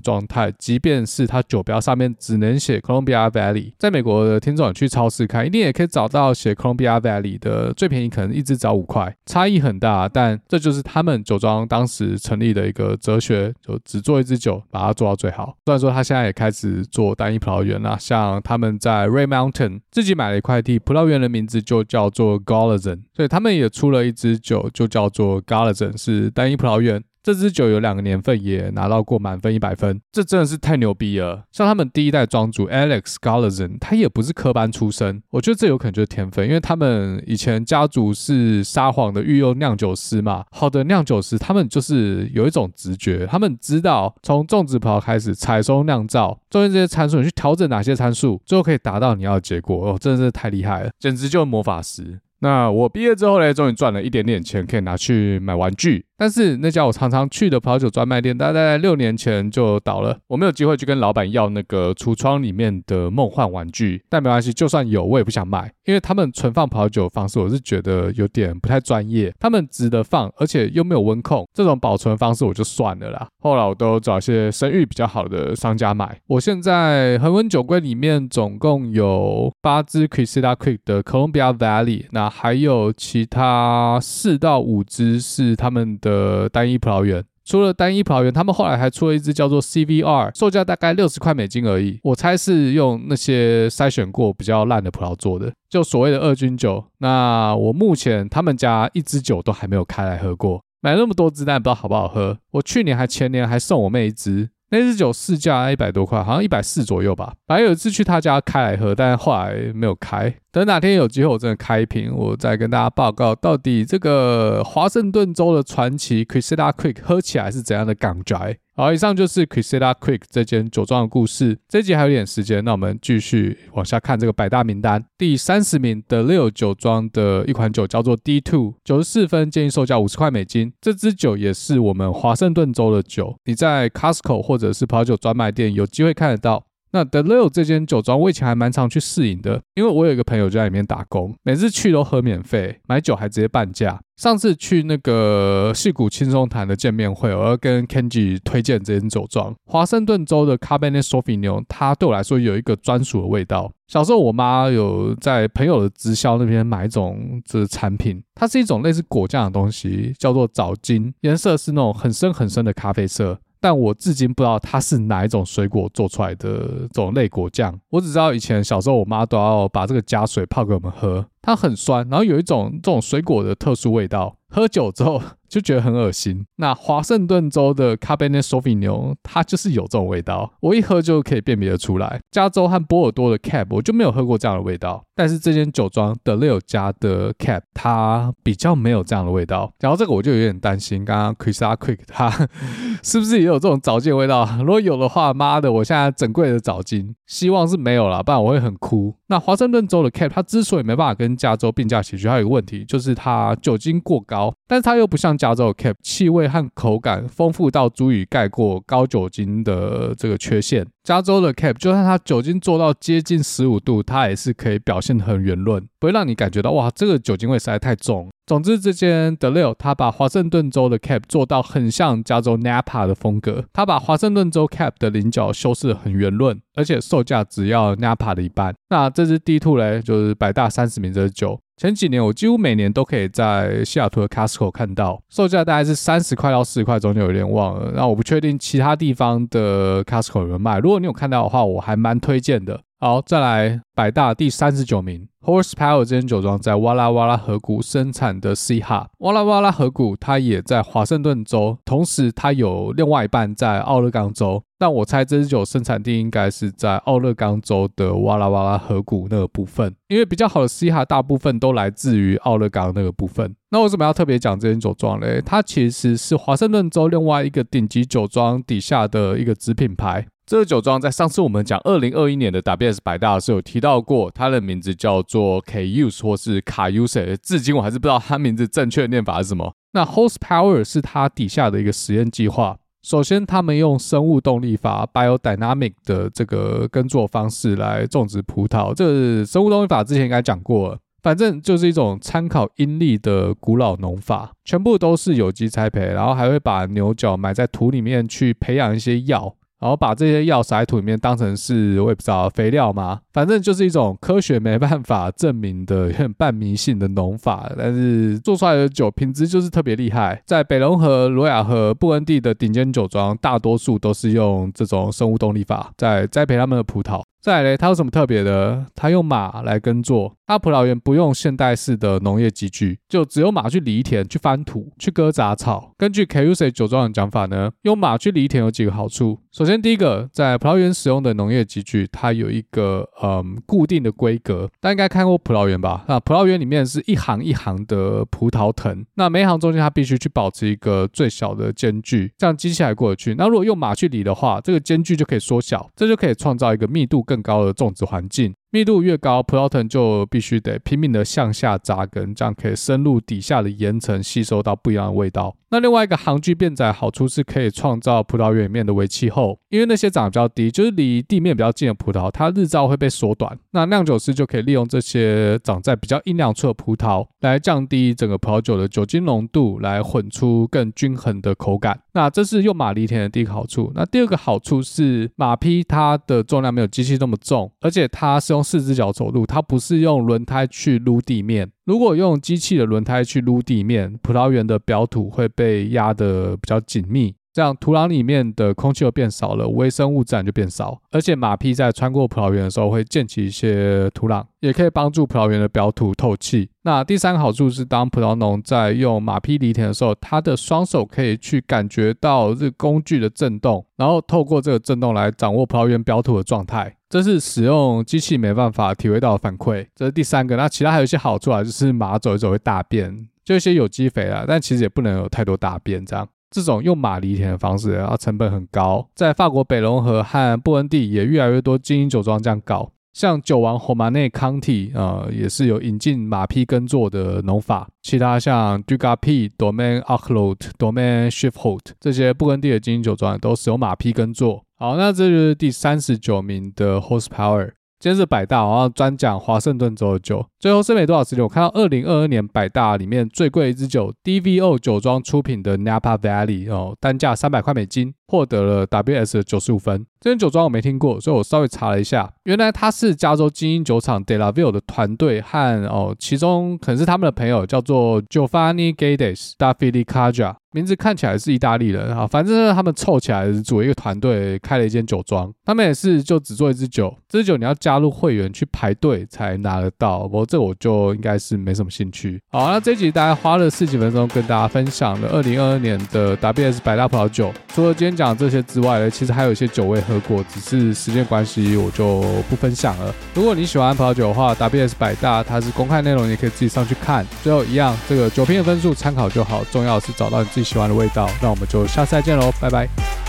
[0.00, 10.08] 状态，即便是它酒标上面只能写 Columbia Valley，在美国的听众去超市看，一定也可以找到写 Columbia Valley 的，最便宜可能一支只要五块，差异很大。
[10.08, 15.54] 但这就是他们酒庄当时成立的一个哲学，就只做一支酒，把它做到最好。
[15.66, 25.64] 虽然说他现在也开始做单一葡萄园了，像他们在 Ray Mountain 自己买了一块地，葡萄园的名字就叫做 g o l l a z o n 所以他们也出了一支酒，就叫做 g o l
[25.66, 27.02] l a z o n 是单一葡萄园。
[27.28, 31.44] 这支酒有两个年份也拿到过满分一百分，这真的是太牛逼了。
[31.52, 40.42] 像他们第一代庄主 Alex g a l l a z o n 他也不是科班出身，我觉得这有可能就是天分，因为他们以前家族是撒谎的御用酿酒师嘛。
[40.50, 49.90] 好的酿酒师，他们就是有一种直觉，他们知道从种植葡萄开始采收酿造，中间这些参数你去调整哪些参数，最后可以达到你要的结果。
[49.90, 52.20] 哦，真的是太厉害了，简直就是魔法师。
[52.40, 56.04] 那我毕业之后呢，终于赚了一点点钱，可以拿去买玩具。
[56.20, 60.18] 但是那家我常常去的葡萄酒专卖店，大概在六年前就倒了。
[60.26, 69.32] 我没有机会去跟老板要那个橱窗里面的梦幻玩具，但没关系，就算有我也不想买，因为他们存放葡萄酒的方式，我是觉得有点不太专业。
[69.38, 73.28] 他们值得放，而且又没有温控，这种保存方式我就算了啦。
[73.40, 76.18] 后来我都找一些声誉比较好的商家买。
[76.26, 86.48] 我现在恒温酒柜里面总共有八支 Kizila Creek 的 Columbia Valley，那还有其他四到五支是他们的。
[86.50, 92.00] 单一葡萄园，除了单一葡萄园，他们后来还出了一支叫做 CVR，售价大概六十块美金而已。
[92.02, 96.84] 我猜是用那些筛选过比较烂的葡萄做的，就所谓的二军酒。
[96.98, 102.38] 那我目前他们家一支酒都还没有开来喝过，买那么多支，但不知道好不好喝。
[102.52, 104.48] 我去年还前年还送我妹一支。
[104.70, 107.32] 那支酒市价一百多块，好像一百四左右吧。
[107.46, 110.34] 反正有一次去他家开来喝，但是后来没有开。
[110.58, 118.58] 等哪天有机会，我真的开一瓶，我再跟大家报告到底这个华盛顿州的传奇 Kizila Creek 喝起来是怎样的港宅。
[118.74, 121.56] 好，以上就是 Kizila Creek 这间酒庄的故事。
[121.68, 125.04] 这集还有点时间，那我们继续往下看这个百大名单。
[125.16, 130.72] 第三十名 Delil 酒庄的一款酒叫做 D Two，九十四分，建议售价五十块美金。
[130.80, 136.64] 这支酒也是我们华盛顿州的酒，你在 Costco 或者是葡萄酒专卖店有机会看得到。
[136.92, 144.00] 那 The l i l 这间酒庄，我以前还蛮常去试饮的，因为我有一个朋友就在里面打工，每次去都喝免费，买酒还直接半价。
[144.16, 153.70] 上次去那个矽谷轻松谈的见面会，我要跟 Kenji 推荐这间酒庄，华盛顿州的 Cabernet Sauvignon，它对我来说有一个专属的味道。
[153.86, 163.38] 小时候我妈有在朋友的直销那边买一种这产品，它是一种类似果酱的东西，叫做枣金，颜色是那种很深很深的咖啡色。
[163.60, 166.48] 但我至今不知道它是哪一种水果做出来的
[166.92, 175.20] 这种类果酱，我只知道以前小时候我妈都要把这个加水泡给我们喝，它很酸，然后有一种这种水果的特殊味道，喝酒之后。
[175.48, 176.44] 就觉得很恶心。
[176.56, 182.20] 那华盛顿州的 Cabernet Sauvignon，它就是有这种味道，我一喝就可以辨别得出来。
[182.30, 189.72] 加州和波尔多的 Cab 我就没有喝过这样的味道，但是这间酒庄 Delille 家的 Cab 它比较没有这样的味道。
[189.80, 192.28] 然后这个我就有点担心，刚刚 Chrisa Quick 他
[193.02, 194.46] 是不是也有这种早金味道？
[194.58, 199.14] 如果有的话，妈的，我现在整柜的早金，希望是没有啦，不然我会很哭。
[199.28, 205.37] 那华盛顿州的 Cab 它之所以没办法跟加州并驾齐驱，它有一个问题就是它酒精过高，但是它又不像。
[205.38, 210.84] 加州 Cap，气味和口感丰富到足以盖过高酒精的这个缺陷。
[211.04, 218.28] 加州的 Cap 就算它酒精做到接近十五度，它也是可以表现得很圆润，不会让你感觉到哇，这个酒精味实在太重。
[218.46, 228.74] 总之，这间 Delisle 它把华盛顿州的 Cap 做到很像加州 Napa 的风格，它把华盛顿州 Cap 的棱角修饰得很圆润，而且售价只要 Napa 的一半。
[228.88, 231.58] 那这支 D Two 嘞，就是百大三十名这支酒。
[231.78, 237.92] 前几年我几乎每年都可以在西雅图的 Costco 看到，售价大概是三十块到四十块，中间有点忘了。
[237.94, 242.80] 那我不确定其他地方的 Costco 有没有卖，如果你有看到的话，我还蛮推荐的。
[243.00, 254.60] 好，再来百大第三十九名，Horsepower 这间酒庄在哇啦哇啦河谷生产的 C 哈哇啦哇啦河谷它也在华盛顿州，同时它有另外一半在奥勒冈州。
[254.80, 263.54] 但我猜这支酒生产地应该是在奥勒冈州的哇啦哇啦河谷那个部分，因为比较好的 C 哈大部分都来自于奥勒冈那个部分。
[263.70, 265.40] 那为什么要特别讲这间酒庄嘞？
[265.40, 270.26] 它其实是华盛顿州另外一个顶级酒庄底下的一个子品牌。
[270.48, 279.74] 这个酒庄在上次我们讲二零二一年的 WS 百大的时候有提到过，它的名字叫做 CAUSE 或是 CAUSE 至今我还是不知道它名字正确的念法是什么。
[279.92, 282.78] 那 hose power 是它底下的一个实验计划。
[283.02, 288.94] 首先，他们用生物动力法 （Biodynamic） 的这个耕作方式来种植葡萄。
[288.94, 299.54] 这生物动力法之前应该讲过了，反正就是一种参考阴历的古老农法，全部都是有机栽培，然后还会把牛角埋在土里面去培养一些药。
[299.80, 303.20] 然后把这些药撒在土里面，当成是我也不知道肥料吗？
[303.32, 310.42] 反正就是一种科学没办法证明的、很半迷信的农法，但是做出来的酒品质就是特别厉害。
[310.44, 317.22] 在北龙河、罗亚河、布恩地的顶尖酒庄，大多数都是用这种生物动力法在栽培他们的葡萄。
[317.40, 318.86] 再来，它有什么特别的？
[318.96, 325.92] 它用马来耕作，它葡萄园不用现代式的农业机具，就只有马去犁田、去翻土、去割杂草。
[325.96, 329.38] 根据 KUC 酒庄的讲法呢，用马去犁田有几个好处。
[329.52, 334.68] 首先，第一个，在葡萄园使用的农业机具，它有一个嗯固定的规格。
[334.80, 336.04] 大家应该看过葡萄园吧？
[336.08, 343.34] 那葡萄园里面是一行一行的葡萄藤，那每一行中间它必须去保持一个最小的间距，这样机器还过得去。
[343.34, 348.54] 那如果用马去犁的话，这个间距就可以缩小，这就可以创造一个密度更高的种植环境。
[348.70, 355.56] 密度越高，葡萄藤就必须得拼命的向下扎根，这样可以深入底下的岩层，吸收到不一样的味道。
[355.70, 363.58] 那另外一个行距变窄好处是可以创造葡萄园里面的微气候，因为那些长得比较低，就是离地面比较近的葡萄，它日照会被缩短。
[363.72, 372.00] 那酿酒师就可以利用这些长在比较阴凉处的葡萄，来降低整个葡萄酒的酒精浓度，来混出更均衡的口感。
[372.14, 373.92] 那这是用马犁田的第一个好处。
[373.94, 381.70] 那第二个好处是马匹它的重量没有机器那么重，而且它是用用四只脚走路，它不是用轮胎去撸地面。
[381.84, 387.34] 如果用机器的轮胎去撸地面，葡萄园的表土会被压得比较紧密。
[387.50, 396.68] 这样土壤里面的空气又变少了，微生物自然就变少，而且马匹在穿过葡萄园的时候会溅起一些土壤，也可以帮助葡萄园的表土透气。
[396.82, 406.97] 那第三个好处是，当葡萄农在用马匹犁田的时候，他的双手可以去感觉到这工具的震动，然后透过这个震动来掌握葡萄园表土的状态。
[407.08, 409.86] 这是使用机器没办法体会到的反馈。
[409.94, 410.56] 这是第三个。
[410.56, 416.28] 那其他还有一些好处啊，就是马走一走会大便，就一些有机肥啊，但其实也不能有太多大便这样。
[416.50, 422.90] 这种用马犁田的方式，然后成本很高，在法国北隆河和布恩地也越来越多精英酒庄这样搞。
[423.12, 427.88] 像酒王 Romanée Conti 呃，也是有引进马匹耕作的农法。
[428.00, 434.64] 其他像 d u g a p i、Domaine a c l o t Domaine Shiftholt 这些布恩地的精英酒庄都使用马匹耕作。
[434.80, 437.72] 好，那这就是第三十九名的 Horsepower。
[437.98, 440.46] 今天是百大，我要专讲华盛顿州的酒。
[440.58, 450.04] 最后剩没多少时间，我看到二零二二年百大里面最贵一支酒，DVO 酒庄出品的 Napa Valley 哦，单价三百块美金，获得了 WS 的九十五分。
[450.20, 460.56] 这间酒庄我没听过，所以我稍微查了一下，原来它是加州精英酒厂 De La Ville 的团队和哦，其中可能是他们的朋友叫做 Giovanni Gades da Filicaja。
[460.72, 472.40] 名字看起来是意大利人啊，反正他们凑起来组一个团队开了一间酒庄，他们也是就只做一支酒，这支酒你要加入会员去排队才拿得到，不过这我就应该是没什么兴趣。
[472.50, 483.14] 好，那这集大概花了四几分钟跟大家分享了二零二二年的 WS 百大葡萄酒，除了今天讲这些之外呢，其实还有一些酒未喝过，只是时间关系我就不分享了。
[483.34, 487.24] 如果你喜欢葡萄酒的话，WS 百大它是公开内容，也可以自己上去看。
[487.42, 493.27] 最后一样，这个酒瓶的分数参考就好，重要是找到你自己喜欢的味道，那我们就下次再见喽，拜拜。